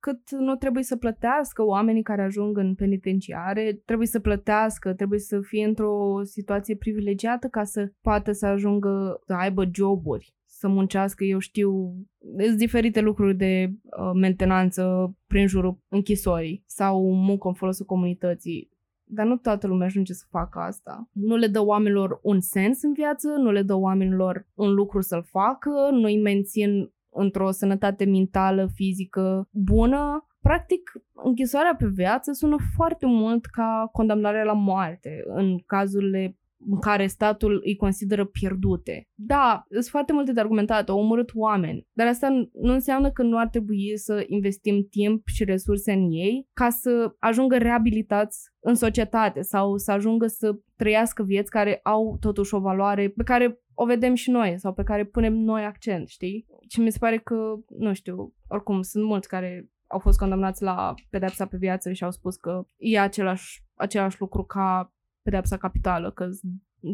[0.04, 5.40] cât nu trebuie să plătească oamenii care ajung în penitenciare, trebuie să plătească, trebuie să
[5.42, 11.40] fie într-o situație privilegiată ca să poată să ajungă să aibă joburi să muncească, eu
[11.40, 11.96] știu,
[12.38, 18.70] sunt diferite lucruri de uh, mentenanță prin jurul închisorii sau muncă în folosul comunității.
[19.04, 21.10] Dar nu toată lumea ajunge să facă asta.
[21.12, 25.24] Nu le dă oamenilor un sens în viață, nu le dă oamenilor un lucru să-l
[25.24, 30.28] facă, nu îi mențin într-o sănătate mentală, fizică bună.
[30.42, 36.38] Practic, închisoarea pe viață sună foarte mult ca condamnarea la moarte în cazurile
[36.68, 39.08] în care statul îi consideră pierdute.
[39.14, 43.38] Da, sunt foarte multe de argumentate, au omorât oameni, dar asta nu înseamnă că nu
[43.38, 49.42] ar trebui să investim timp și resurse în ei ca să ajungă reabilitați în societate
[49.42, 54.14] sau să ajungă să trăiască vieți care au totuși o valoare pe care o vedem
[54.14, 56.46] și noi sau pe care punem noi accent, știi?
[56.74, 57.36] Și mi se pare că,
[57.78, 62.12] nu știu, oricum sunt mulți care au fost condamnați la pedepsa pe viață și au
[62.12, 66.30] spus că e același, același lucru ca pedepsa capitală, că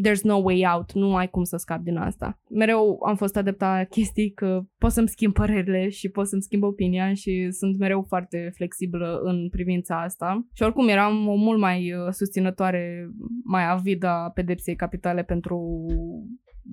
[0.05, 2.39] there's no way out, nu ai cum să scapi din asta.
[2.49, 7.13] Mereu am fost adepta chestii că pot să-mi schimb părerile și pot să-mi schimb opinia
[7.13, 10.47] și sunt mereu foarte flexibilă în privința asta.
[10.53, 13.09] Și oricum eram o mult mai uh, susținătoare,
[13.43, 15.86] mai avidă a pedepsei capitale pentru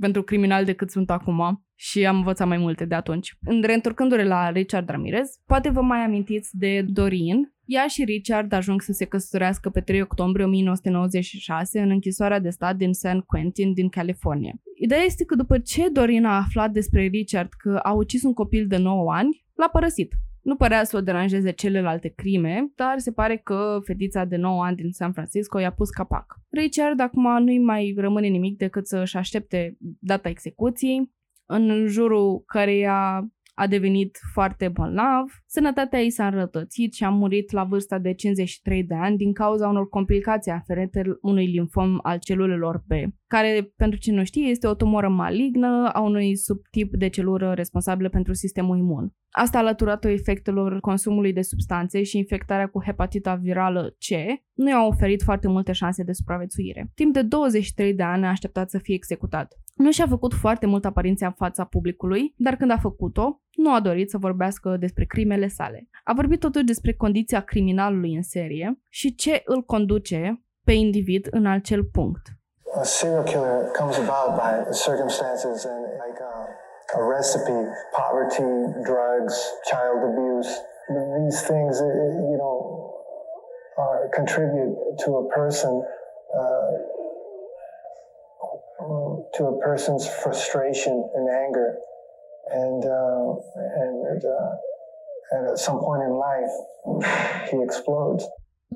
[0.00, 3.36] pentru criminal decât sunt acum și am învățat mai multe de atunci.
[3.44, 7.54] În reîntorcându-ne la Richard Ramirez, poate vă mai amintiți de Dorin.
[7.64, 12.76] Ea și Richard ajung să se căsătorească pe 3 octombrie 1996 în închisoarea de stat
[12.76, 14.52] din San Quentin din California.
[14.74, 18.66] Ideea este că după ce Dorin a aflat despre Richard că a ucis un copil
[18.66, 20.12] de 9 ani, l-a părăsit.
[20.46, 24.76] Nu părea să o deranjeze celelalte crime, dar se pare că fetița de 9 ani
[24.76, 26.34] din San Francisco i-a pus capac.
[26.50, 31.12] Richard acum nu-i mai rămâne nimic decât să-și aștepte data execuției,
[31.46, 35.24] în jurul căreia a devenit foarte bolnav,
[35.56, 39.68] sănătatea ei s-a înrătățit și a murit la vârsta de 53 de ani din cauza
[39.68, 42.92] unor complicații aferente unui limfom al celulelor B,
[43.26, 48.08] care, pentru cine nu știe, este o tumoră malignă a unui subtip de celulă responsabilă
[48.08, 49.12] pentru sistemul imun.
[49.30, 54.08] Asta alăturată efectelor consumului de substanțe și infectarea cu hepatita virală C
[54.52, 56.90] nu i-a oferit foarte multe șanse de supraviețuire.
[56.94, 59.54] Timp de 23 de ani a așteptat să fie executat.
[59.74, 63.80] Nu și-a făcut foarte mult apariție în fața publicului, dar când a făcut-o, nu a
[63.80, 65.88] dorit să vorbească despre crimele sale.
[66.04, 71.46] A vorbit totuși despre condiția criminalului în serie și ce îl conduce pe individ în
[71.46, 72.24] acel punct.
[72.80, 74.50] A serial killer comes about by
[74.86, 76.34] circumstances and like a,
[76.94, 77.56] uh, a recipe,
[78.00, 78.48] poverty,
[78.88, 79.34] drugs,
[79.70, 80.50] child abuse.
[81.24, 81.86] These things, uh,
[82.30, 82.56] you know,
[83.76, 84.72] are, contribute
[85.04, 85.72] to a person
[86.40, 86.72] uh,
[89.36, 91.78] to a person's frustration and anger,
[92.50, 93.36] and uh,
[93.84, 96.54] and uh, at some point in life,
[97.50, 98.24] he explodes.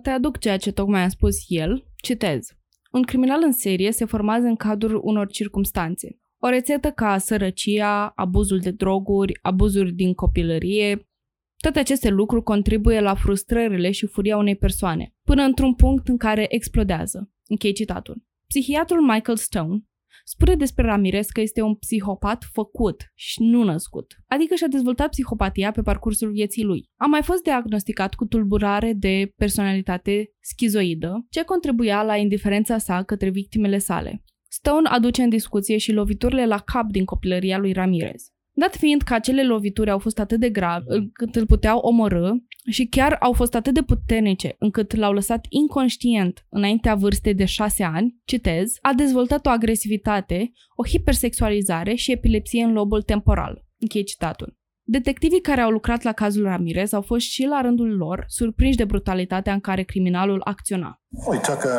[0.03, 2.49] Te aduc ceea ce tocmai a spus el, citez.
[2.93, 6.19] Un criminal în serie se formează în cadrul unor circumstanțe.
[6.39, 11.09] O rețetă ca sărăcia, abuzul de droguri, abuzuri din copilărie,
[11.57, 16.55] toate aceste lucruri contribuie la frustrările și furia unei persoane, până într-un punct în care
[16.55, 17.31] explodează.
[17.49, 18.23] Închei citatul.
[18.47, 19.79] Psihiatrul Michael Stone
[20.25, 25.71] spune despre Ramirez că este un psihopat făcut și nu născut, adică și-a dezvoltat psihopatia
[25.71, 26.91] pe parcursul vieții lui.
[26.97, 33.31] A mai fost diagnosticat cu tulburare de personalitate schizoidă, ce contribuia la indiferența sa către
[33.31, 34.23] victimele sale.
[34.49, 38.33] Stone aduce în discuție și loviturile la cap din copilăria lui Ramirez.
[38.53, 42.31] Dat fiind că acele lovituri au fost atât de grave încât îl puteau omorâ
[42.71, 47.83] și chiar au fost atât de puternice încât l-au lăsat inconștient înaintea vârstei de șase
[47.83, 53.65] ani, citez, a dezvoltat o agresivitate, o hipersexualizare și epilepsie în lobul temporal.
[53.79, 54.59] Închei citatul.
[54.83, 58.85] Detectivii care au lucrat la cazul Ramirez au fost și la rândul lor surprinși de
[58.85, 61.03] brutalitatea în care criminalul acționa.
[61.09, 61.77] Well, he took a,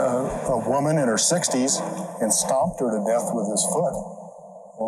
[0.55, 1.73] a woman in her 60s
[2.21, 3.95] and stomped her to death with his foot.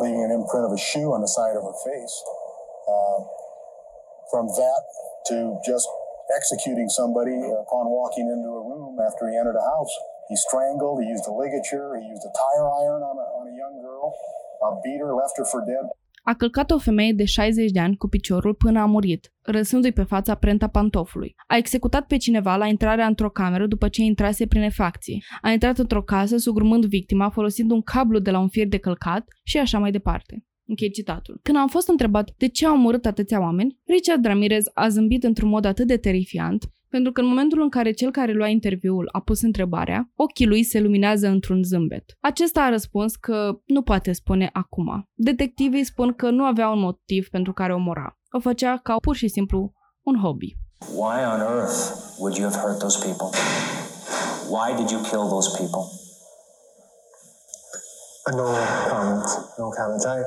[0.01, 2.15] leaving an imprint of a shoe on the side of her face.
[2.93, 3.19] Uh,
[4.31, 4.81] from that
[5.31, 5.37] to
[5.71, 5.87] just
[6.39, 9.93] executing somebody upon walking into a room after he entered a house.
[10.29, 13.55] He strangled, he used a ligature, he used a tire iron on a, on a
[13.61, 14.07] young girl,
[14.67, 15.85] a beat her, left her for dead.
[16.25, 20.03] A călcat o femeie de 60 de ani cu piciorul până a murit, răsându-i pe
[20.03, 21.35] fața prenta pantofului.
[21.47, 25.23] A executat pe cineva la intrarea într-o cameră după ce intrase prin efacții.
[25.41, 29.23] A intrat într-o casă sugrumând victima folosind un cablu de la un fir de călcat
[29.43, 30.43] și așa mai departe.
[30.65, 31.39] Închei citatul.
[31.43, 35.49] Când am fost întrebat de ce au omorât atâția oameni, Richard Ramirez a zâmbit într-un
[35.49, 39.19] mod atât de terifiant, pentru că în momentul în care cel care lua interviul a
[39.19, 42.03] pus întrebarea, ochii lui se luminează într-un zâmbet.
[42.19, 45.09] Acesta a răspuns că nu poate spune acum.
[45.13, 48.19] Detectivii spun că nu avea un motiv pentru care omora.
[48.31, 50.55] O făcea ca pur și simplu un hobby.
[50.95, 51.77] Why on earth
[52.19, 53.29] would you have hurt those people?
[54.49, 56.02] Why did you kill those people?
[58.31, 59.37] No comments.
[59.59, 60.05] No comments.
[60.05, 60.23] I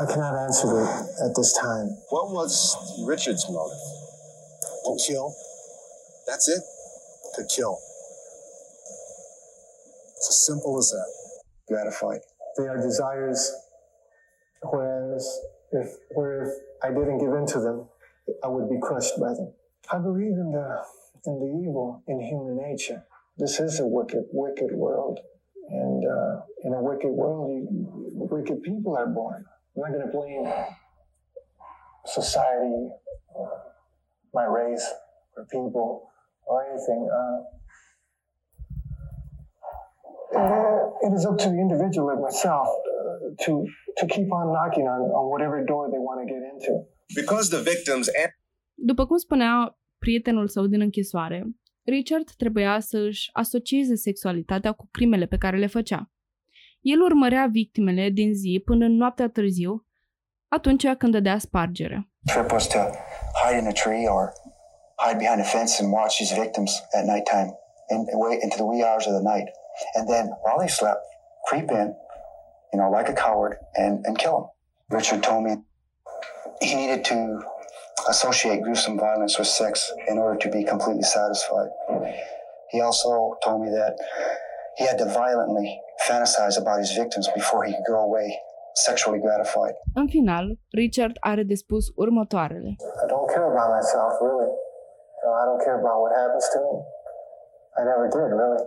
[0.00, 0.88] I cannot answer it
[1.24, 1.88] at this time.
[2.10, 3.78] What was Richard's motive?
[4.84, 5.34] To kill.
[6.26, 6.62] That's it?
[7.36, 7.78] To kill.
[10.16, 11.06] It's as simple as that.
[11.68, 12.20] Gratified.
[12.58, 13.50] They are desires,
[14.62, 15.40] whereas
[15.72, 16.50] if where if
[16.82, 17.88] I didn't give in to them,
[18.44, 19.54] I would be crushed by them.
[19.90, 20.84] I believe in the
[21.24, 23.04] in the evil in human nature.
[23.38, 25.20] This is a wicked, wicked world,
[25.70, 27.66] and uh, in a wicked world, you,
[28.14, 29.44] wicked people are born.
[29.76, 30.44] I'm not going to blame
[32.04, 32.88] society,
[33.34, 33.62] or
[34.34, 34.86] my race,
[35.36, 36.10] or people,
[36.46, 37.08] or anything.
[37.12, 37.58] Uh,
[40.34, 43.52] Uh, it is up to the individual like myself uh, to
[43.96, 46.72] to keep on knocking on, on whatever door they want to get into.
[47.14, 48.30] Because the victims and
[48.74, 51.44] După cum spunea prietenul său din închisoare,
[51.90, 56.10] Richard trebuia să își asocieze sexualitatea cu crimele pe care le făcea.
[56.80, 59.86] El urmărea victimele din zi până în noaptea târziu,
[60.48, 62.08] atunci când dădea spargere.
[62.24, 62.78] trip was to
[63.42, 64.32] hide in a tree or
[64.96, 67.50] hide behind a fence and watch these victims at nighttime
[67.88, 69.48] and wait into the wee hours of the night.
[69.96, 71.02] And then while they slept,
[71.48, 71.88] creep in,
[72.72, 74.48] you know, like a coward and, and kill them.
[74.98, 75.52] Richard told me
[76.60, 77.16] he needed to
[78.14, 79.72] associate gruesome violence with sex
[80.10, 81.70] in order to be completely satisfied.
[82.72, 83.10] He also
[83.44, 83.94] told me that
[84.78, 85.68] he had to violently
[86.08, 88.26] fantasize about his victims before he could go away
[88.86, 89.74] sexually gratified.
[89.94, 92.70] În final, Richard are de spus următoarele.
[93.04, 94.50] I don't care about myself, really.
[95.24, 96.74] Uh, I don't care about what happens to me.
[97.80, 98.62] I never did, really.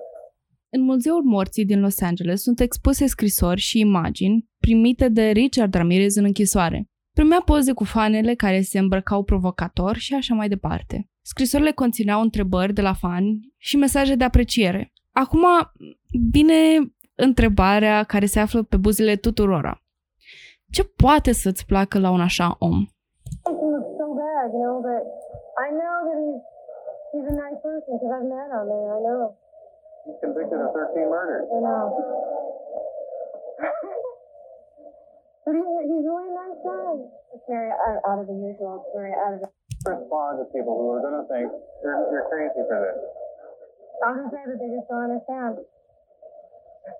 [0.75, 6.15] În Muzeul Morții din Los Angeles sunt expuse scrisori și imagini primite de Richard Ramirez
[6.15, 6.89] în închisoare.
[7.13, 11.09] Primea poze cu fanele care se îmbrăcau provocator și așa mai departe.
[11.21, 14.91] Scrisorile conțineau întrebări de la fani și mesaje de apreciere.
[15.13, 15.43] Acum
[16.31, 16.59] vine
[17.15, 19.83] întrebarea care se află pe buzele tuturora.
[20.71, 22.77] Ce poate să-ți placă la un așa om?
[23.51, 25.03] It was so bad, you know, but
[25.65, 26.41] I know that he's
[27.11, 29.23] he's a nice person because I've met him and I know.
[30.05, 31.45] He's convicted of 13 murders.
[31.57, 31.83] I know.
[35.43, 36.91] but he's, he's really a nice guy.
[37.33, 38.73] It's very out, out of the usual.
[38.81, 39.49] It's very out of the.
[39.81, 41.49] Respond to people who are going to think
[41.81, 42.97] you're, you're crazy for this.
[44.05, 45.55] I'll just say that they just don't understand.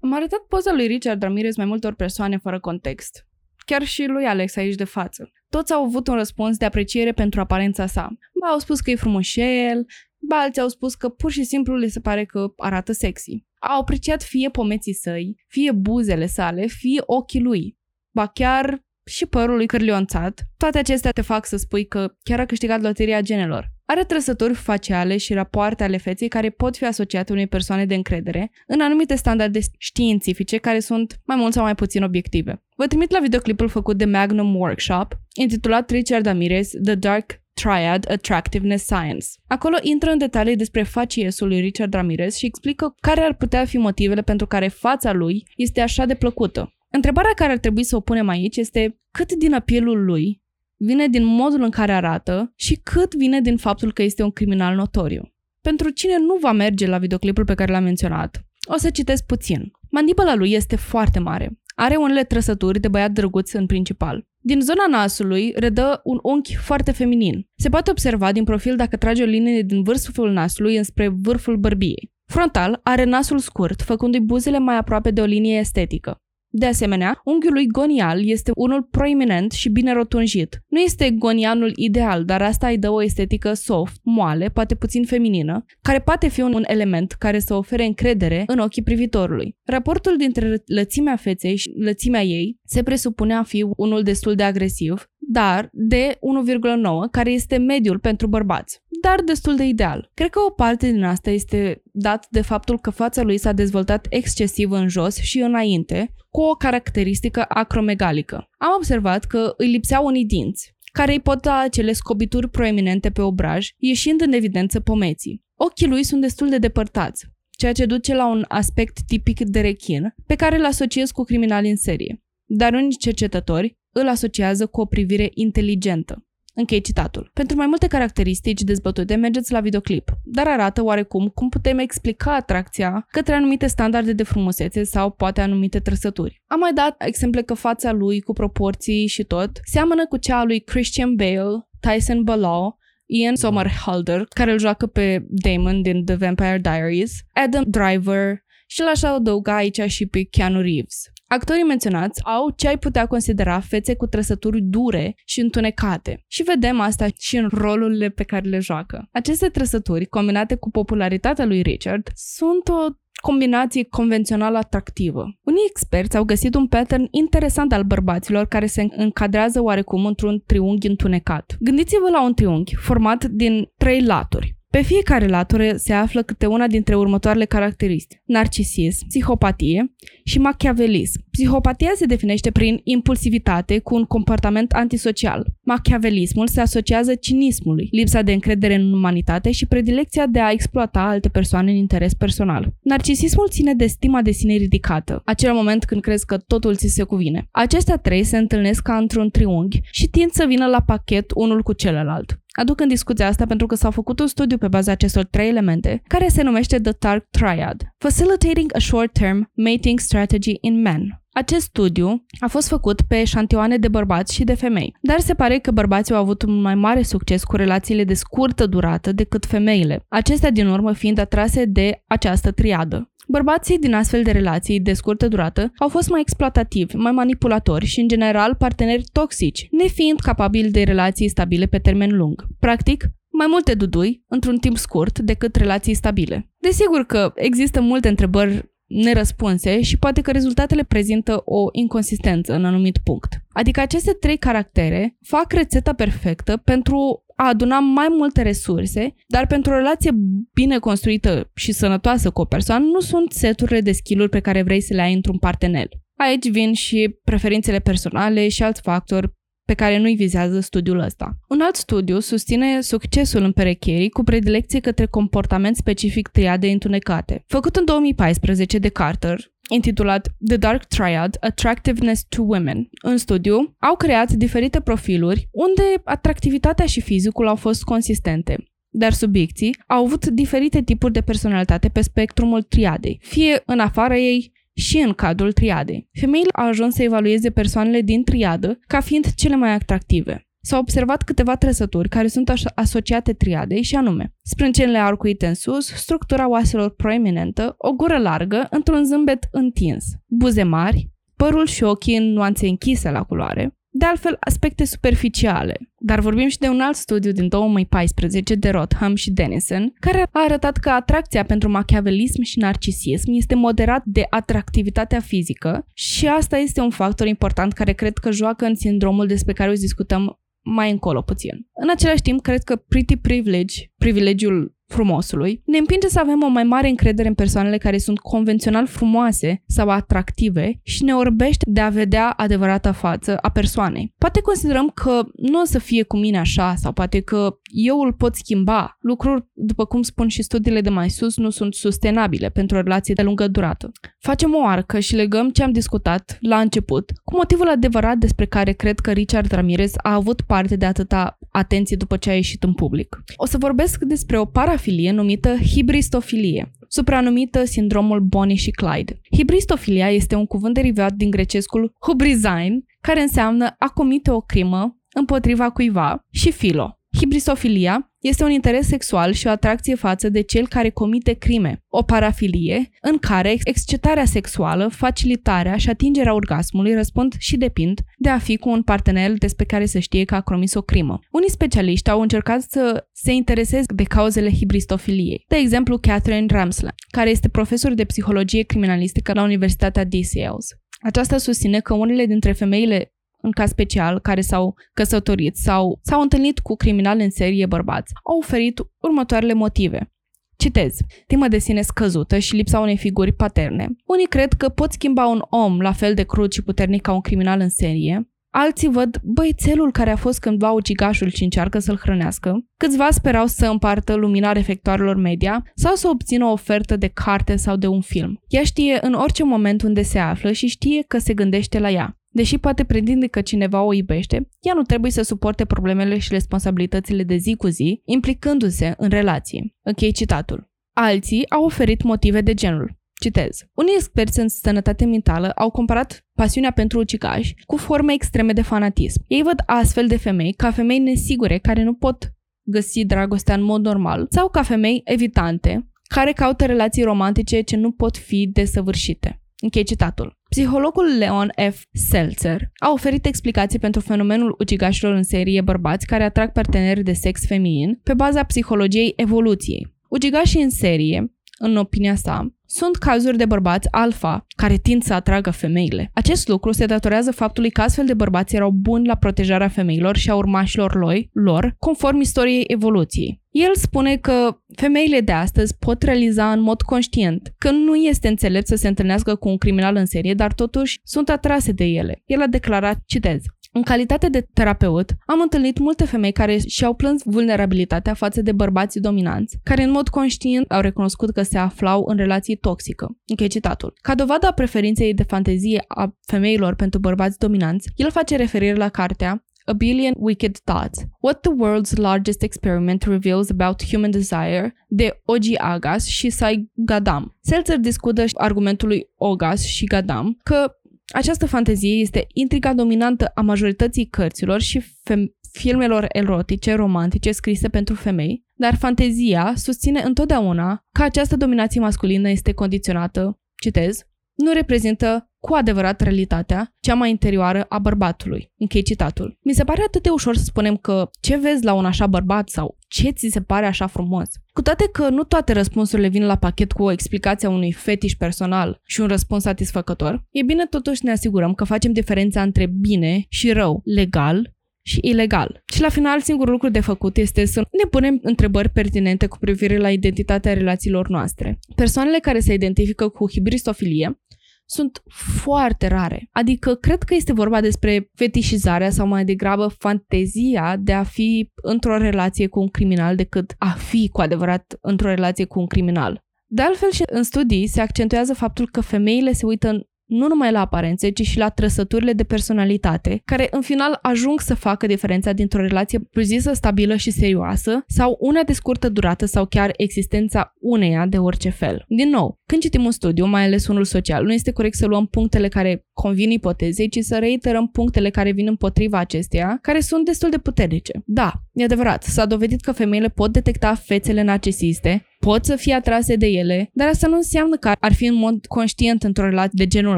[0.06, 3.28] Am arătat poza lui Richard Ramirez mai multor persoane fără context.
[3.66, 5.32] Chiar și lui Alex aici de față.
[5.50, 8.10] Toți au avut un răspuns de apreciere pentru aparența sa.
[8.42, 9.86] Ba au spus că e frumușel,
[10.20, 13.46] ba alții au spus că pur și simplu le se pare că arată sexy.
[13.68, 17.78] Au apreciat fie pomeții săi, fie buzele sale, fie ochii lui.
[18.12, 20.48] Ba chiar și părul lui cârlionțat.
[20.58, 23.74] Toate acestea te fac să spui că chiar a câștigat loteria genelor.
[23.86, 28.52] Are trăsături faciale și rapoarte ale feței care pot fi asociate unei persoane de încredere
[28.68, 32.64] în anumite standarde științifice care sunt mai mult sau mai puțin obiective.
[32.76, 38.84] Vă trimit la videoclipul făcut de Magnum Workshop, intitulat Richard Ramirez, The Dark Triad Attractiveness
[38.84, 39.28] Science.
[39.48, 43.78] Acolo intră în detalii despre faciesul lui Richard Ramirez și explică care ar putea fi
[43.78, 46.74] motivele pentru care fața lui este așa de plăcută.
[46.90, 50.44] Întrebarea care ar trebui să o punem aici este cât din apelul lui
[50.78, 54.76] vine din modul în care arată și cât vine din faptul că este un criminal
[54.76, 55.34] notoriu.
[55.62, 59.72] Pentru cine nu va merge la videoclipul pe care l-am menționat, o să citesc puțin.
[59.90, 61.60] Mandibola lui este foarte mare.
[61.78, 64.26] Are unele trăsături de băiat drăguț în principal.
[64.38, 67.48] Din zona nasului redă un unchi foarte feminin.
[67.56, 72.12] Se poate observa din profil dacă trage o linie din vârful nasului înspre vârful bărbiei.
[72.32, 76.20] Frontal are nasul scurt, făcându-i buzele mai aproape de o linie estetică.
[76.58, 80.64] De asemenea, unghiul lui gonial este unul proeminent și bine rotunjit.
[80.68, 85.66] Nu este gonianul ideal, dar asta îi dă o estetică soft, moale, poate puțin feminină,
[85.82, 89.58] care poate fi un element care să ofere încredere în ochii privitorului.
[89.64, 95.10] Raportul dintre lățimea feței și lățimea ei se presupune a fi unul destul de agresiv,
[95.28, 100.12] dar de 1,9, care este mediul pentru bărbați, dar destul de ideal.
[100.14, 104.08] Cred că o parte din asta este dat de faptul că fața lui s-a dezvoltat
[104.10, 108.50] excesiv în jos și înainte, cu o caracteristică acromegalică.
[108.58, 113.22] Am observat că îi lipseau unii dinți, care îi pot da acele scobituri proeminente pe
[113.22, 115.44] obraj, ieșind în evidență pomeții.
[115.56, 117.26] Ochii lui sunt destul de depărtați,
[117.58, 121.70] ceea ce duce la un aspect tipic de rechin, pe care îl asociez cu criminali
[121.70, 122.24] în serie.
[122.46, 126.26] Dar unii cercetători îl asociază cu o privire inteligentă.
[126.58, 127.30] Închei citatul.
[127.34, 133.06] Pentru mai multe caracteristici dezbătute, mergeți la videoclip, dar arată oarecum cum putem explica atracția
[133.12, 136.42] către anumite standarde de frumusețe sau poate anumite trăsături.
[136.48, 140.44] Am mai dat exemple că fața lui cu proporții și tot seamănă cu cea a
[140.44, 146.60] lui Christian Bale, Tyson Balaw, Ian Somerhalder, care îl joacă pe Damon din The Vampire
[146.62, 151.04] Diaries, Adam Driver și l-aș adăuga aici și pe Keanu Reeves.
[151.36, 156.24] Actorii menționați au ce ai putea considera fețe cu trăsături dure și întunecate.
[156.28, 159.08] Și vedem asta și în rolurile pe care le joacă.
[159.12, 165.22] Aceste trăsături, combinate cu popularitatea lui Richard, sunt o combinație convențională atractivă.
[165.44, 170.88] Unii experți au găsit un pattern interesant al bărbaților care se încadrează oarecum într-un triunghi
[170.88, 171.56] întunecat.
[171.60, 174.56] Gândiți-vă la un triunghi format din trei laturi.
[174.76, 178.22] Pe fiecare latură se află câte una dintre următoarele caracteristici.
[178.26, 181.25] Narcisism, psihopatie și machiavelism.
[181.36, 185.46] Psihopatia se definește prin impulsivitate cu un comportament antisocial.
[185.62, 191.30] Machiavelismul se asociază cinismului, lipsa de încredere în umanitate și predilecția de a exploata alte
[191.30, 192.74] persoane în interes personal.
[192.82, 197.04] Narcisismul ține de stima de sine ridicată, acel moment când crezi că totul ți se
[197.04, 197.48] cuvine.
[197.52, 201.74] Acestea trei se întâlnesc ca într-un triunghi și tind să vină la pachet unul cu
[201.74, 202.40] celălalt.
[202.60, 206.02] Aduc în discuție asta pentru că s-a făcut un studiu pe baza acestor trei elemente,
[206.08, 211.25] care se numește The Dark Triad, Facilitating a Short-Term Mating Strategy in Men.
[211.38, 215.58] Acest studiu a fost făcut pe șantioane de bărbați și de femei, dar se pare
[215.58, 220.06] că bărbații au avut un mai mare succes cu relațiile de scurtă durată decât femeile,
[220.08, 223.14] acestea din urmă fiind atrase de această triadă.
[223.28, 228.00] Bărbații din astfel de relații de scurtă durată au fost mai exploatativi, mai manipulatori și,
[228.00, 232.46] în general, parteneri toxici, nefiind capabili de relații stabile pe termen lung.
[232.60, 236.50] Practic, mai multe dudui într-un timp scurt decât relații stabile.
[236.58, 242.98] Desigur că există multe întrebări nerăspunse și poate că rezultatele prezintă o inconsistență în anumit
[242.98, 243.34] punct.
[243.52, 249.72] Adică aceste trei caractere fac rețeta perfectă pentru a aduna mai multe resurse, dar pentru
[249.72, 250.12] o relație
[250.54, 254.82] bine construită și sănătoasă cu o persoană nu sunt seturile de skill pe care vrei
[254.82, 255.88] să le ai într-un partener.
[256.18, 259.34] Aici vin și preferințele personale și alți factori
[259.66, 261.38] pe care nu-i vizează studiul ăsta.
[261.50, 267.44] Un alt studiu susține succesul în perecherii cu predilecție către comportament specific triade întunecate.
[267.48, 272.90] Făcut în 2014 de Carter, intitulat The Dark Triad, Attractiveness to Women.
[273.02, 278.66] În studiu, au creat diferite profiluri unde atractivitatea și fizicul au fost consistente
[278.98, 284.52] dar subiecții au avut diferite tipuri de personalitate pe spectrumul triadei, fie în afara ei,
[284.76, 286.10] și în cadrul triadei.
[286.20, 290.48] Femeile au ajuns să evalueze persoanele din triadă ca fiind cele mai atractive.
[290.62, 296.50] S-au observat câteva trăsături care sunt asociate triadei și anume sprâncenele arcuite în sus, structura
[296.50, 302.68] oaselor proeminentă, o gură largă într-un zâmbet întins, buze mari, părul și ochii în nuanțe
[302.68, 305.92] închise la culoare, de altfel aspecte superficiale.
[305.98, 310.44] Dar vorbim și de un alt studiu din 2014 de Rotham și Denison, care a
[310.44, 316.82] arătat că atracția pentru machiavelism și narcisism este moderat de atractivitatea fizică și asta este
[316.82, 321.22] un factor important care cred că joacă în sindromul despre care o discutăm mai încolo
[321.22, 321.68] puțin.
[321.74, 326.64] În același timp, cred că pretty privilege, privilegiul frumosului, ne împinge să avem o mai
[326.64, 331.90] mare încredere în persoanele care sunt convențional frumoase sau atractive și ne orbește de a
[331.90, 334.14] vedea adevărata față a persoanei.
[334.18, 338.14] Poate considerăm că nu o să fie cu mine așa sau poate că eu îl
[338.14, 338.98] pot schimba.
[339.00, 343.14] Lucruri, după cum spun și studiile de mai sus, nu sunt sustenabile pentru o relație
[343.14, 343.92] de lungă durată.
[344.20, 348.72] Facem o arcă și legăm ce am discutat la început cu motivul adevărat despre care
[348.72, 352.74] cred că Richard Ramirez a avut parte de atâta atenție după ce a ieșit în
[352.74, 353.24] public.
[353.36, 354.46] O să vorbesc despre o
[354.86, 359.20] parafilie numită hibristofilie, supranumită sindromul Bonnie și Clyde.
[359.38, 365.70] Hibristofilia este un cuvânt derivat din grecescul hubrizain, care înseamnă a comite o crimă împotriva
[365.70, 370.90] cuiva, și filo, Hibristofilia este un interes sexual și o atracție față de cel care
[370.90, 378.00] comite crime, o parafilie în care excitarea sexuală, facilitarea și atingerea orgasmului răspund și depind
[378.18, 381.20] de a fi cu un partener despre care se știe că a comis o crimă.
[381.32, 385.44] Unii specialiști au încercat să se intereseze de cauzele hibristofiliei.
[385.48, 390.68] De exemplu, Catherine Ramsland, care este profesor de psihologie criminalistică la Universitatea DCLs.
[391.00, 393.15] Aceasta susține că unele dintre femeile
[393.46, 398.38] în caz special, care s-au căsătorit sau s-au întâlnit cu criminali în serie bărbați, au
[398.38, 400.10] oferit următoarele motive.
[400.58, 400.98] Citez.
[401.28, 403.88] Timă de sine scăzută și lipsa unei figuri paterne.
[404.06, 407.22] Unii cred că pot schimba un om la fel de crud și puternic ca un
[407.22, 408.30] criminal în serie.
[408.58, 412.66] Alții văd băiețelul care a fost cândva ucigașul și încearcă să-l hrănească.
[412.78, 417.76] Câțiva sperau să împartă lumina reflectoarelor media sau să obțină o ofertă de carte sau
[417.76, 418.40] de un film.
[418.48, 422.20] Ea știe în orice moment unde se află și știe că se gândește la ea.
[422.36, 427.24] Deși poate pretinde că cineva o iubește, ea nu trebuie să suporte problemele și responsabilitățile
[427.24, 429.76] de zi cu zi, implicându-se în relații.
[429.82, 430.72] Închei citatul.
[430.94, 432.98] Alții au oferit motive de genul.
[433.22, 433.58] Citez.
[433.74, 439.24] Unii experți în sănătate mentală au comparat pasiunea pentru ucigași cu forme extreme de fanatism.
[439.28, 443.82] Ei văd astfel de femei ca femei nesigure care nu pot găsi dragostea în mod
[443.82, 449.42] normal sau ca femei evitante care caută relații romantice ce nu pot fi desăvârșite.
[449.62, 450.38] Închei citatul.
[450.50, 451.82] Psihologul Leon F.
[451.92, 457.46] Seltzer a oferit explicații pentru fenomenul ucigașilor în serie bărbați care atrag parteneri de sex
[457.46, 459.94] feminin pe baza psihologiei evoluției.
[460.10, 465.50] Ucigașii în serie, în opinia sa, sunt cazuri de bărbați alfa care tind să atragă
[465.50, 466.10] femeile.
[466.14, 470.30] Acest lucru se datorează faptului că astfel de bărbați erau buni la protejarea femeilor și
[470.30, 473.44] a urmașilor lor, lor conform istoriei evoluției.
[473.56, 478.68] El spune că femeile de astăzi pot realiza în mod conștient că nu este înțelept
[478.68, 482.22] să se întâlnească cu un criminal în serie, dar totuși sunt atrase de ele.
[482.26, 483.42] El a declarat, citez,
[483.72, 489.02] în calitate de terapeut, am întâlnit multe femei care și-au plâns vulnerabilitatea față de bărbații
[489.02, 493.18] dominanți, care în mod conștient au recunoscut că se aflau în relații toxică.
[493.28, 493.94] Închei citatul.
[494.02, 498.90] Ca dovadă a preferinței de fantezie a femeilor pentru bărbați dominanți, el face referire la
[498.90, 505.22] cartea A Billion Wicked Thoughts, What the World's Largest Experiment Reveals About Human Desire, de
[505.26, 507.38] Oji Agas și Sai Gadam.
[507.42, 510.72] Seltzer discută argumentului Ogas și Gadam că
[511.14, 517.96] această fantezie este intriga dominantă a majorității cărților și fem- filmelor erotice, romantice, scrise pentru
[517.96, 524.00] femei, dar fantezia susține întotdeauna că această dominație masculină este condiționată, citez,
[524.36, 528.52] nu reprezintă cu adevărat realitatea cea mai interioară a bărbatului.
[528.58, 529.38] Închei citatul.
[529.42, 532.50] Mi se pare atât de ușor să spunem că ce vezi la un așa bărbat
[532.50, 534.30] sau ce ți se pare așa frumos.
[534.54, 538.14] Cu toate că nu toate răspunsurile vin la pachet cu o explicație a unui fetiș
[538.14, 543.26] personal și un răspuns satisfăcător, e bine totuși ne asigurăm că facem diferența între bine
[543.30, 544.56] și rău, legal
[544.88, 545.64] și ilegal.
[545.74, 549.78] Și la final, singurul lucru de făcut este să ne punem întrebări pertinente cu privire
[549.78, 551.60] la identitatea relațiilor noastre.
[551.76, 554.20] Persoanele care se identifică cu hibristofilie
[554.66, 555.02] sunt
[555.44, 556.30] foarte rare.
[556.32, 561.98] Adică cred că este vorba despre fetișizarea sau mai degrabă fantezia de a fi într-o
[561.98, 566.24] relație cu un criminal decât a fi cu adevărat într-o relație cu un criminal.
[566.46, 570.60] De altfel și în studii se accentuează faptul că femeile se uită nu numai la
[570.60, 575.62] aparențe, ci și la trăsăturile de personalitate, care în final ajung să facă diferența dintr-o
[575.62, 581.18] relație propriu-zisă stabilă și serioasă sau una de scurtă durată sau chiar existența uneia de
[581.18, 581.86] orice fel.
[581.88, 585.06] Din nou, când citim un studiu, mai ales unul social, nu este corect să luăm
[585.06, 590.30] punctele care convin ipotezei, ci să reiterăm punctele care vin împotriva acesteia, care sunt destul
[590.30, 591.02] de puternice.
[591.06, 596.16] Da, e adevărat, s-a dovedit că femeile pot detecta fețele narcisiste, pot să fie atrase
[596.16, 599.68] de ele, dar asta nu înseamnă că ar fi în mod conștient într-o relație de
[599.68, 599.98] genul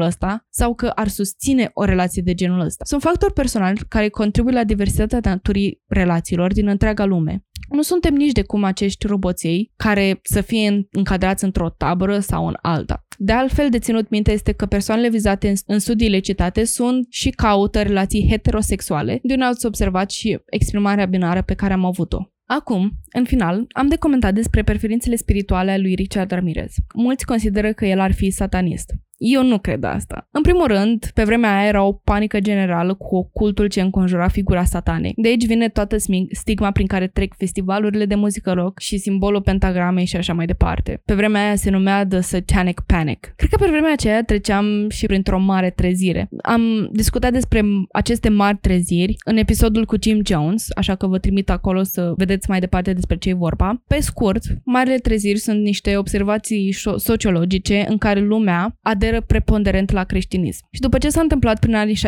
[0.00, 2.84] ăsta sau că ar susține o relație de genul ăsta.
[2.84, 7.44] Sunt factori personali care contribuie la diversitatea naturii relațiilor din întreaga lume.
[7.68, 12.56] Nu suntem nici de cum acești roboței care să fie încadrați într-o tabără sau în
[12.62, 13.06] alta.
[13.18, 17.82] De altfel, de ținut minte este că persoanele vizate în studiile citate sunt și caută
[17.82, 22.18] relații heterosexuale, din ați observat și exprimarea binară pe care am avut-o.
[22.46, 26.74] Acum, în final, am de comentat despre preferințele spirituale ale lui Richard Ramirez.
[26.94, 28.92] Mulți consideră că el ar fi satanist.
[29.18, 30.28] Eu nu cred asta.
[30.30, 34.64] În primul rând, pe vremea aia era o panică generală cu cultul ce înconjura figura
[34.64, 35.12] satanei.
[35.16, 35.96] De aici vine toată
[36.30, 41.02] stigma prin care trec festivalurile de muzică rock și simbolul pentagramei și așa mai departe.
[41.04, 43.32] Pe vremea aia se numea The Satanic Panic.
[43.36, 46.28] Cred că pe vremea aceea treceam și printr-o mare trezire.
[46.42, 47.62] Am discutat despre
[47.92, 52.50] aceste mari treziri în episodul cu Jim Jones, așa că vă trimit acolo să vedeți
[52.50, 53.82] mai departe despre ce e vorba.
[53.86, 60.04] Pe scurt, marile treziri sunt niște observații sociologice în care lumea a aderă preponderent la
[60.04, 60.66] creștinism.
[60.70, 61.98] Și după ce s-a întâmplat prin anii 60-70,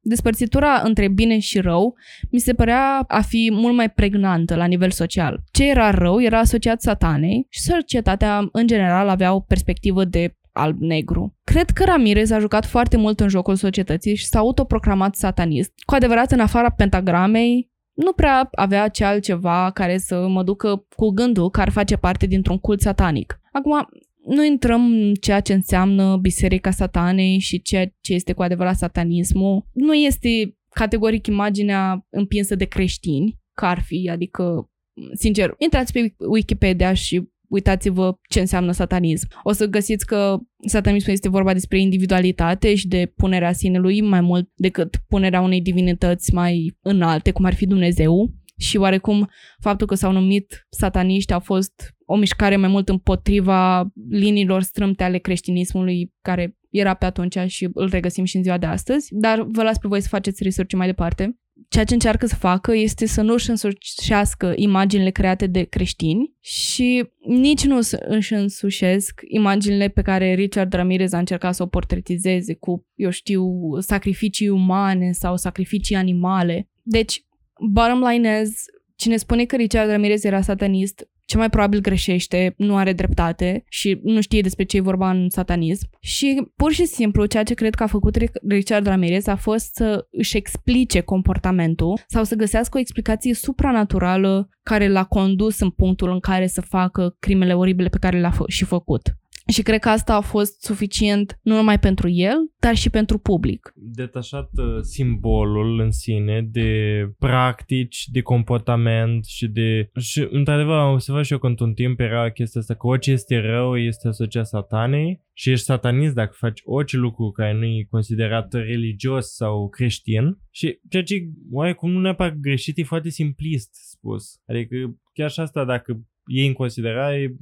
[0.00, 1.94] despărțitura între bine și rău
[2.30, 5.42] mi se părea a fi mult mai pregnantă la nivel social.
[5.50, 11.36] Ce era rău era asociat satanei și societatea în general avea o perspectivă de alb-negru.
[11.44, 15.72] Cred că Ramirez a jucat foarte mult în jocul societății și s-a autoproclamat satanist.
[15.86, 21.08] Cu adevărat, în afara pentagramei, nu prea avea ce altceva care să mă ducă cu
[21.08, 23.40] gândul că ar face parte dintr-un cult satanic.
[23.52, 23.88] Acum,
[24.28, 29.66] nu intrăm în ceea ce înseamnă Biserica Satanei și ceea ce este cu adevărat satanismul.
[29.72, 34.70] Nu este categoric imaginea împinsă de creștini, că ar fi, adică,
[35.14, 39.28] sincer, intrați pe Wikipedia și uitați-vă ce înseamnă satanism.
[39.42, 44.50] O să găsiți că satanismul este vorba despre individualitate și de punerea sinelui mai mult
[44.54, 48.32] decât punerea unei divinități mai înalte, cum ar fi Dumnezeu.
[48.58, 49.28] Și oarecum
[49.60, 55.18] faptul că s-au numit sataniști a fost o mișcare mai mult împotriva liniilor strâmte ale
[55.18, 59.62] creștinismului care era pe atunci și îl regăsim și în ziua de astăzi, dar vă
[59.62, 61.38] las pe voi să faceți research mai departe.
[61.68, 67.08] Ceea ce încearcă să facă este să nu își însușească imaginile create de creștini și
[67.26, 67.78] nici nu
[68.08, 73.44] își însușesc imaginile pe care Richard Ramirez a încercat să o portretizeze cu, eu știu,
[73.78, 76.70] sacrificii umane sau sacrificii animale.
[76.82, 77.24] Deci,
[77.70, 78.64] bottom line is,
[78.96, 84.00] cine spune că Richard Ramirez era satanist ce mai probabil greșește, nu are dreptate și
[84.02, 85.88] nu știe despre ce e vorba în satanism.
[86.00, 88.16] Și pur și simplu ceea ce cred că a făcut
[88.48, 94.88] Richard Ramirez a fost să își explice comportamentul sau să găsească o explicație supranaturală care
[94.88, 98.64] l-a condus în punctul în care să facă crimele oribile pe care le-a fă- și
[98.64, 99.16] făcut.
[99.52, 103.72] Și cred că asta a fost suficient nu numai pentru el, dar și pentru public.
[103.74, 106.70] Detașat uh, simbolul în sine de
[107.18, 109.90] practici, de comportament și de...
[110.00, 113.36] Și într-adevăr am observat și eu că într-un timp era chestia asta că orice este
[113.38, 118.52] rău este asociat satanei și ești satanist dacă faci orice lucru care nu e considerat
[118.52, 121.14] religios sau creștin și ceea ce
[121.50, 124.40] oarecum nu neapărat greșit e foarte simplist spus.
[124.46, 124.76] Adică
[125.12, 127.36] chiar și asta dacă iei în considerare,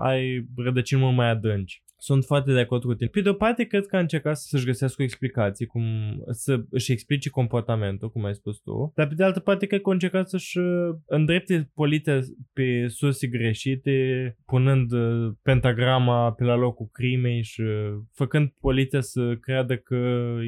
[0.00, 1.82] ai rădăcini mult mai adânci.
[2.00, 3.08] Sunt foarte de acord cu tine.
[3.08, 5.84] Pe de o parte, cred că a încercat să-și găsească o explicație, cum
[6.30, 8.92] să își explice comportamentul, cum ai spus tu.
[8.94, 12.20] Dar pe de altă parte, cred că a încercat să-și uh, îndrepte poliția
[12.52, 19.36] pe surse greșite, punând uh, pentagrama pe la locul crimei și uh, făcând poliția să
[19.40, 19.94] creadă că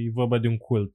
[0.07, 0.91] e vorba de un cult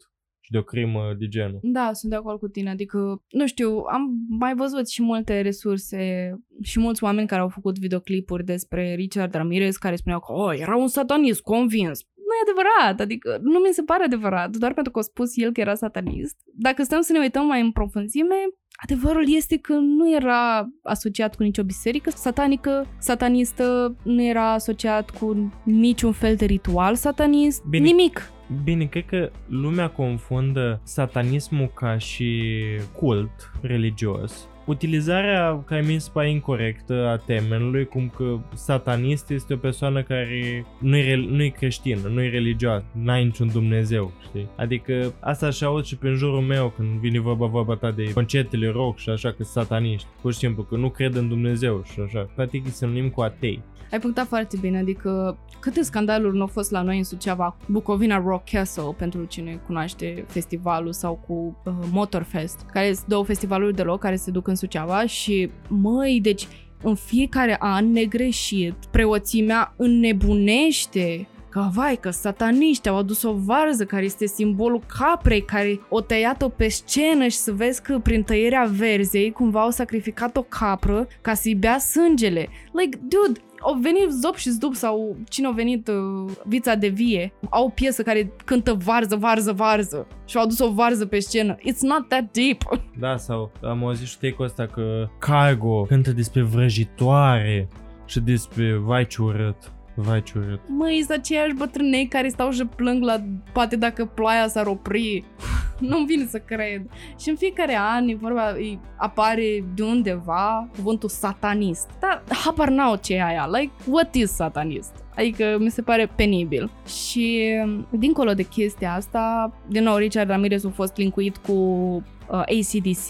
[0.46, 1.60] și de o crimă de genul.
[1.62, 2.70] Da, sunt de acord cu tine.
[2.70, 7.80] Adică, nu știu, am mai văzut și multe resurse și mulți oameni care au făcut
[7.80, 12.00] videoclipuri despre Richard Ramirez care spuneau că oh, era un satanist convins.
[12.28, 15.52] Nu e adevărat, adică nu mi se pare adevărat, doar pentru că a spus el
[15.52, 16.36] că era satanist.
[16.54, 18.36] Dacă stăm să ne uităm mai în profunzime,
[18.84, 25.54] Adevărul este că nu era asociat cu nicio biserică satanică, satanistă, nu era asociat cu
[25.64, 27.86] niciun fel de ritual satanist, Bine.
[27.86, 28.34] nimic.
[28.64, 32.54] Bine, cred că lumea confundă satanismul ca și
[32.94, 39.58] cult religios utilizarea care mi se pare incorrectă a termenului, cum că satanist este o
[39.58, 44.48] persoană care nu e, nu e creștină, nu e religioasă, n-ai niciun Dumnezeu, știi?
[44.56, 48.70] Adică asta și aud și prin jurul meu când vine vorba vorba ta de concertele
[48.70, 52.30] rock și așa că sataniști, pur și simplu că nu cred în Dumnezeu și așa.
[52.36, 53.62] Practic să sinonim cu atei.
[53.92, 58.24] Ai punctat foarte bine, adică câte scandaluri nu au fost la noi în Suceava, Bucovina
[58.26, 63.82] Rock Castle, pentru cine cunoaște festivalul, sau cu uh, Motorfest, care sunt două festivaluri de
[63.82, 66.48] loc care se duc în Suceava și, măi, deci
[66.82, 74.04] în fiecare an negreșit, preoțimea înnebunește că vai, că sataniști au adus o varză care
[74.04, 79.32] este simbolul caprei care o tăiat-o pe scenă și să vezi că prin tăierea verzei
[79.32, 82.48] cumva au sacrificat o capră ca să-i bea sângele.
[82.72, 87.34] Like, dude, au venit Zop și Zdup sau cine a venit uh, Vița de Vie.
[87.50, 91.56] Au o piesă care cântă varză, varză, varză și au adus o varză pe scenă.
[91.56, 92.62] It's not that deep.
[93.00, 97.68] Da, sau am auzit și take ăsta că Cargo cântă despre vrăjitoare
[98.06, 99.75] și despre vai ce urât.
[99.96, 100.60] Vai ce urât.
[100.68, 103.24] Măi, sunt aceiași bătrânei care stau și plâng la
[103.54, 105.24] poate dacă ploaia s-ar opri.
[105.80, 106.82] Nu-mi vine să cred.
[107.20, 111.90] Și în fiecare an e vorba, e, apare de undeva cuvântul satanist.
[112.00, 113.50] Dar habar n-au ce e aia.
[113.52, 115.04] Like, what is satanist?
[115.16, 116.72] Adică mi se pare penibil.
[116.88, 117.54] Și
[117.90, 123.08] dincolo de chestia asta, din nou Richard Ramirez a fost linkuit cu uh, ACDC,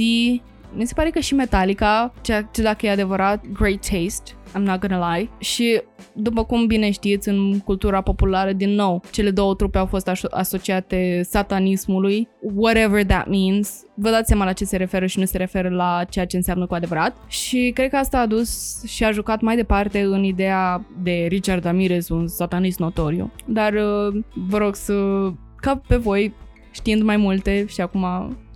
[0.76, 4.80] mi se pare că și Metallica, ce, ce dacă e adevărat, great taste, I'm not
[4.80, 5.30] gonna lie.
[5.38, 5.82] Și
[6.14, 11.22] după cum bine știți, în cultura populară, din nou, cele două trupe au fost asociate
[11.24, 13.84] satanismului, whatever that means.
[13.96, 16.66] Vă dați seama la ce se referă și nu se referă la ceea ce înseamnă
[16.66, 17.16] cu adevărat.
[17.28, 21.64] Și cred că asta a dus și a jucat mai departe în ideea de Richard
[21.64, 23.32] Ramirez, un satanist notoriu.
[23.46, 24.94] Dar uh, vă rog să,
[25.56, 26.34] ca pe voi,
[26.72, 28.06] știind mai multe și acum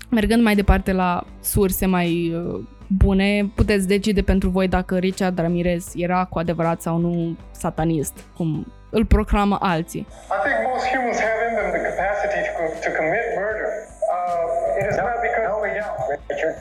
[0.09, 5.91] mergând mai departe la surse mai uh, bune, puteți decide pentru voi dacă Richard Ramirez
[5.95, 10.07] era cu adevărat sau nu satanist, cum îl proclamă alții.
[10.09, 13.69] I think most humans have in them the capacity to, to commit murder.
[14.13, 15.97] Uh, it is no, not because no, we don't,
[16.31, 16.55] Richard.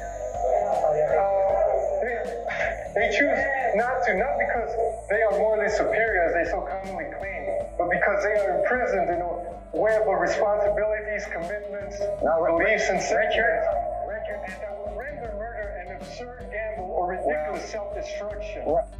[2.88, 3.40] Uh, they choose
[3.76, 4.70] not to, not because
[5.08, 7.42] they are morally superior as they so commonly claim,
[7.76, 9.32] but because they are imprisoned in a
[9.76, 13.66] web of responsibilities, commitments, no, beliefs, and sentiments.
[14.08, 15.18] Richard, Richard,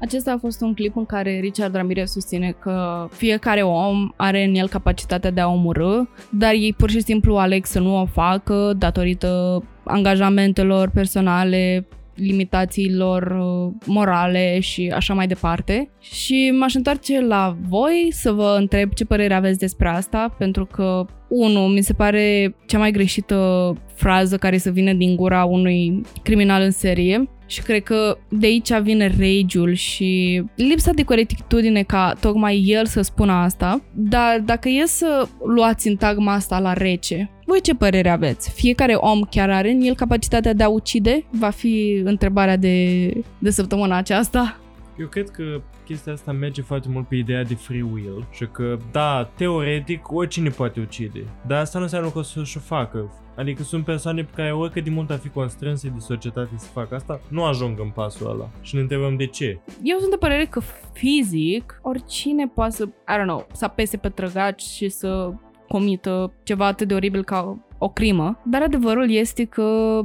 [0.01, 4.55] acesta a fost un clip în care Richard Ramirez susține că fiecare om are în
[4.55, 8.73] el capacitatea de a omorâ, dar ei pur și simplu aleg să nu o facă
[8.77, 11.87] datorită angajamentelor personale,
[12.19, 15.91] limitațiilor uh, morale și așa mai departe.
[16.01, 21.05] Și m-aș întoarce la voi să vă întreb ce părere aveți despre asta, pentru că,
[21.29, 26.63] unu, mi se pare cea mai greșită frază care să vină din gura unui criminal
[26.63, 32.63] în serie și cred că de aici vine rage și lipsa de corectitudine ca tocmai
[32.67, 37.75] el să spună asta, dar dacă e să luați întagma asta la rece, voi ce
[37.75, 38.51] părere aveți?
[38.51, 41.25] Fiecare om chiar are în el capacitatea de a ucide?
[41.31, 43.07] Va fi întrebarea de,
[43.39, 44.61] de săptămâna aceasta?
[44.99, 48.77] Eu cred că chestia asta merge foarte mult pe ideea de free will și că,
[48.93, 53.13] da, teoretic, oricine poate ucide, dar asta nu înseamnă că o să și facă.
[53.39, 56.95] Adică sunt persoane pe care oricât de mult ar fi constrânse de societate să facă
[56.95, 58.49] asta, nu ajung în pasul ăla.
[58.61, 59.61] Și ne întrebăm de ce.
[59.83, 60.61] Eu sunt de părere că
[60.93, 65.33] fizic, oricine poate să, I don't know, să apese pe trăgaci și să
[65.69, 68.41] comită ceva atât de oribil ca o crimă.
[68.45, 70.01] Dar adevărul este că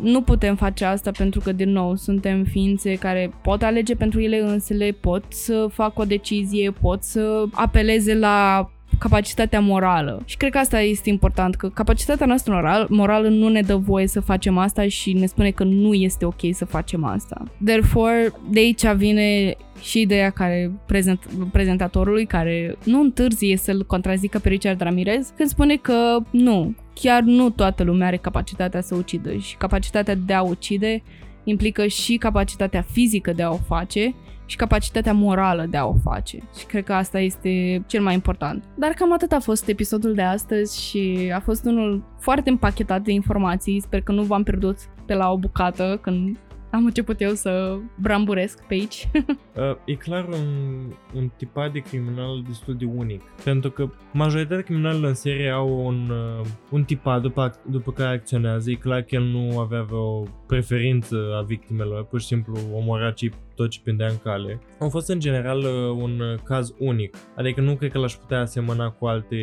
[0.00, 4.40] nu putem face asta pentru că, din nou, suntem ființe care pot alege pentru ele
[4.40, 8.70] însele, pot să facă o decizie, pot să apeleze la
[9.02, 10.22] capacitatea morală.
[10.24, 14.06] Și cred că asta este important, că capacitatea noastră moral, morală nu ne dă voie
[14.06, 17.42] să facem asta și ne spune că nu este ok să facem asta.
[17.64, 24.48] Therefore, de aici vine și ideea care prezent, prezentatorului, care nu întârzie să-l contrazică pe
[24.48, 29.56] Richard Ramirez, când spune că nu, chiar nu toată lumea are capacitatea să ucidă și
[29.56, 31.02] capacitatea de a ucide
[31.44, 34.14] implică și capacitatea fizică de a o face
[34.52, 36.38] și capacitatea morală de a o face.
[36.58, 38.64] Și cred că asta este cel mai important.
[38.74, 43.12] Dar cam atât a fost episodul de astăzi și a fost unul foarte împachetat de
[43.12, 43.80] informații.
[43.80, 44.76] Sper că nu v-am pierdut
[45.06, 46.36] pe la o bucată când
[46.70, 49.08] am început eu să bramburesc pe aici.
[49.14, 53.22] uh, e clar un, un tipar de criminal destul de unic.
[53.44, 58.70] Pentru că majoritatea criminalilor în serie au un, uh, un tipar după, după care acționează.
[58.70, 63.32] E clar că el nu avea o preferință a victimelor, pur și simplu omora cei
[63.62, 64.60] tot ce prindea în cale.
[64.78, 68.40] Au fost în general uh, un uh, caz unic, adică nu cred că l-aș putea
[68.40, 69.36] asemăna cu alte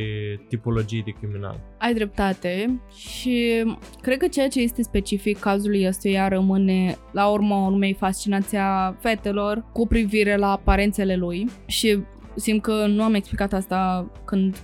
[0.47, 1.59] tipologii de criminal.
[1.77, 3.63] Ai dreptate și
[4.01, 9.87] cred că ceea ce este specific cazului ăstuia rămâne la urma urmei fascinația fetelor cu
[9.87, 12.03] privire la aparențele lui și
[12.35, 14.57] simt că nu am explicat asta când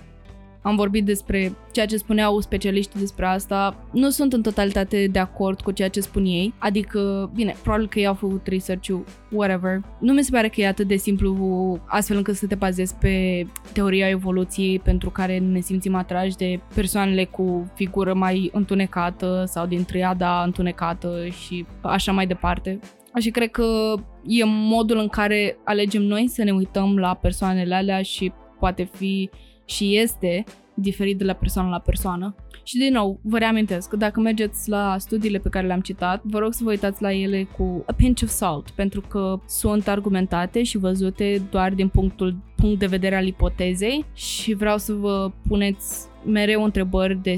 [0.66, 3.86] am vorbit despre ceea ce spuneau specialiștii despre asta.
[3.92, 6.54] Nu sunt în totalitate de acord cu ceea ce spun ei.
[6.58, 9.80] Adică, bine, probabil că ei au făcut research-ul, whatever.
[10.00, 13.46] Nu mi se pare că e atât de simplu astfel încât să te bazezi pe
[13.72, 19.84] teoria evoluției pentru care ne simțim atrași de persoanele cu figură mai întunecată sau din
[19.84, 22.78] triada întunecată și așa mai departe.
[23.18, 23.94] Și cred că
[24.26, 29.30] e modul în care alegem noi să ne uităm la persoanele alea și poate fi
[29.66, 30.44] și este
[30.74, 32.34] diferit de la persoană la persoană.
[32.62, 36.38] Și din nou, vă reamintesc că dacă mergeți la studiile pe care le-am citat, vă
[36.38, 40.62] rog să vă uitați la ele cu a pinch of salt, pentru că sunt argumentate
[40.62, 46.06] și văzute doar din punctul punct de vedere al ipotezei și vreau să vă puneți
[46.24, 47.36] mereu întrebări de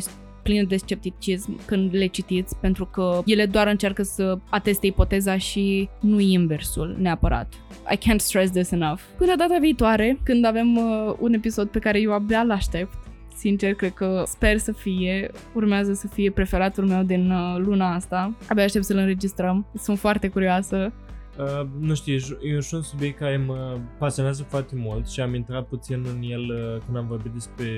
[0.49, 5.89] pline de scepticism când le citiți, pentru că ele doar încearcă să ateste ipoteza și
[6.01, 7.53] nu inversul neapărat.
[7.91, 9.01] I can't stress this enough.
[9.17, 12.95] Până data viitoare, când avem uh, un episod pe care eu abia l-aștept,
[13.37, 18.35] sincer, cred că sper să fie, urmează să fie preferatul meu din uh, luna asta.
[18.49, 19.67] Abia aștept să-l înregistrăm.
[19.83, 20.93] Sunt foarte curioasă.
[21.39, 25.67] Uh, nu știu, e și un subiect care mă pasionează foarte mult și am intrat
[25.67, 27.73] puțin în el uh, când am vorbit despre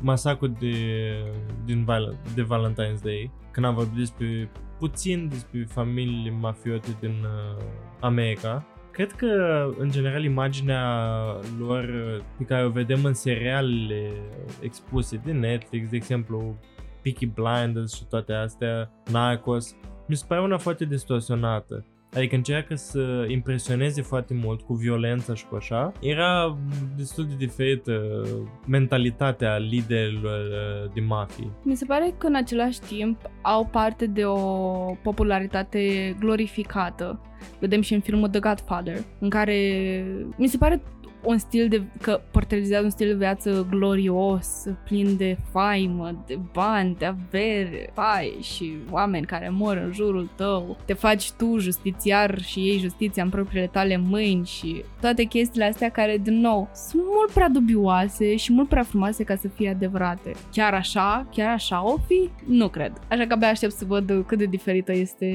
[0.00, 0.74] masacul de,
[1.64, 1.86] din
[2.34, 7.64] de Valentine's Day, când am vorbit despre puțin despre familiile mafiote din uh,
[8.00, 8.66] America.
[8.90, 10.84] Cred că, în general, imaginea
[11.58, 14.12] lor uh, pe care o vedem în serialele
[14.60, 16.58] expuse de Netflix, de exemplu,
[17.02, 21.84] Peaky Blinders și toate astea, Narcos, mi se pare una foarte distorsionată.
[22.14, 25.92] Adică încearcă să impresioneze foarte mult cu violența și cu așa.
[26.00, 26.58] Era
[26.96, 28.02] destul de diferită
[28.66, 31.50] mentalitatea liderilor uh, de mafie.
[31.62, 34.36] Mi se pare că în același timp au parte de o
[35.02, 37.20] popularitate glorificată.
[37.60, 39.56] Vedem și în filmul The Godfather, în care
[40.36, 40.82] mi se pare
[41.24, 46.96] un stil de, că portretizează un stil de viață glorios, plin de faimă, de bani,
[46.98, 50.76] de avere, fai și oameni care mor în jurul tău.
[50.84, 55.88] Te faci tu justițiar și iei justiția în propriile tale mâini și toate chestiile astea
[55.90, 60.32] care, din nou, sunt mult prea dubioase și mult prea frumoase ca să fie adevărate.
[60.52, 61.26] Chiar așa?
[61.30, 62.30] Chiar așa o fi?
[62.46, 62.92] Nu cred.
[63.08, 65.28] Așa că abia aștept să văd cât de diferită este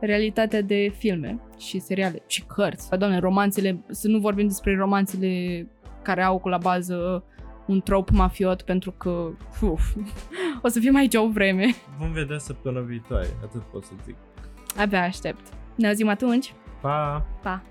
[0.00, 2.88] realitatea de filme și seriale și cărți.
[2.98, 5.66] Doamne, romanțele, să nu vorbim despre romanțele
[6.02, 7.24] care au cu la bază
[7.66, 9.94] un trop mafiot pentru că uf,
[10.62, 11.74] o să fie mai aici o vreme.
[11.98, 14.16] Vom vedea săptămâna viitoare, atât pot să zic.
[14.78, 15.46] Abia aștept.
[15.74, 16.54] Ne auzim atunci.
[16.80, 17.26] Pa!
[17.42, 17.62] Pa!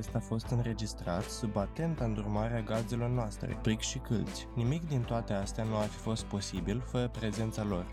[0.00, 4.48] Acest podcast a fost înregistrat sub atenta îndrumarea gazdelor noastre, pric și câlți.
[4.54, 7.86] Nimic din toate astea nu ar fi fost posibil fără prezența lor.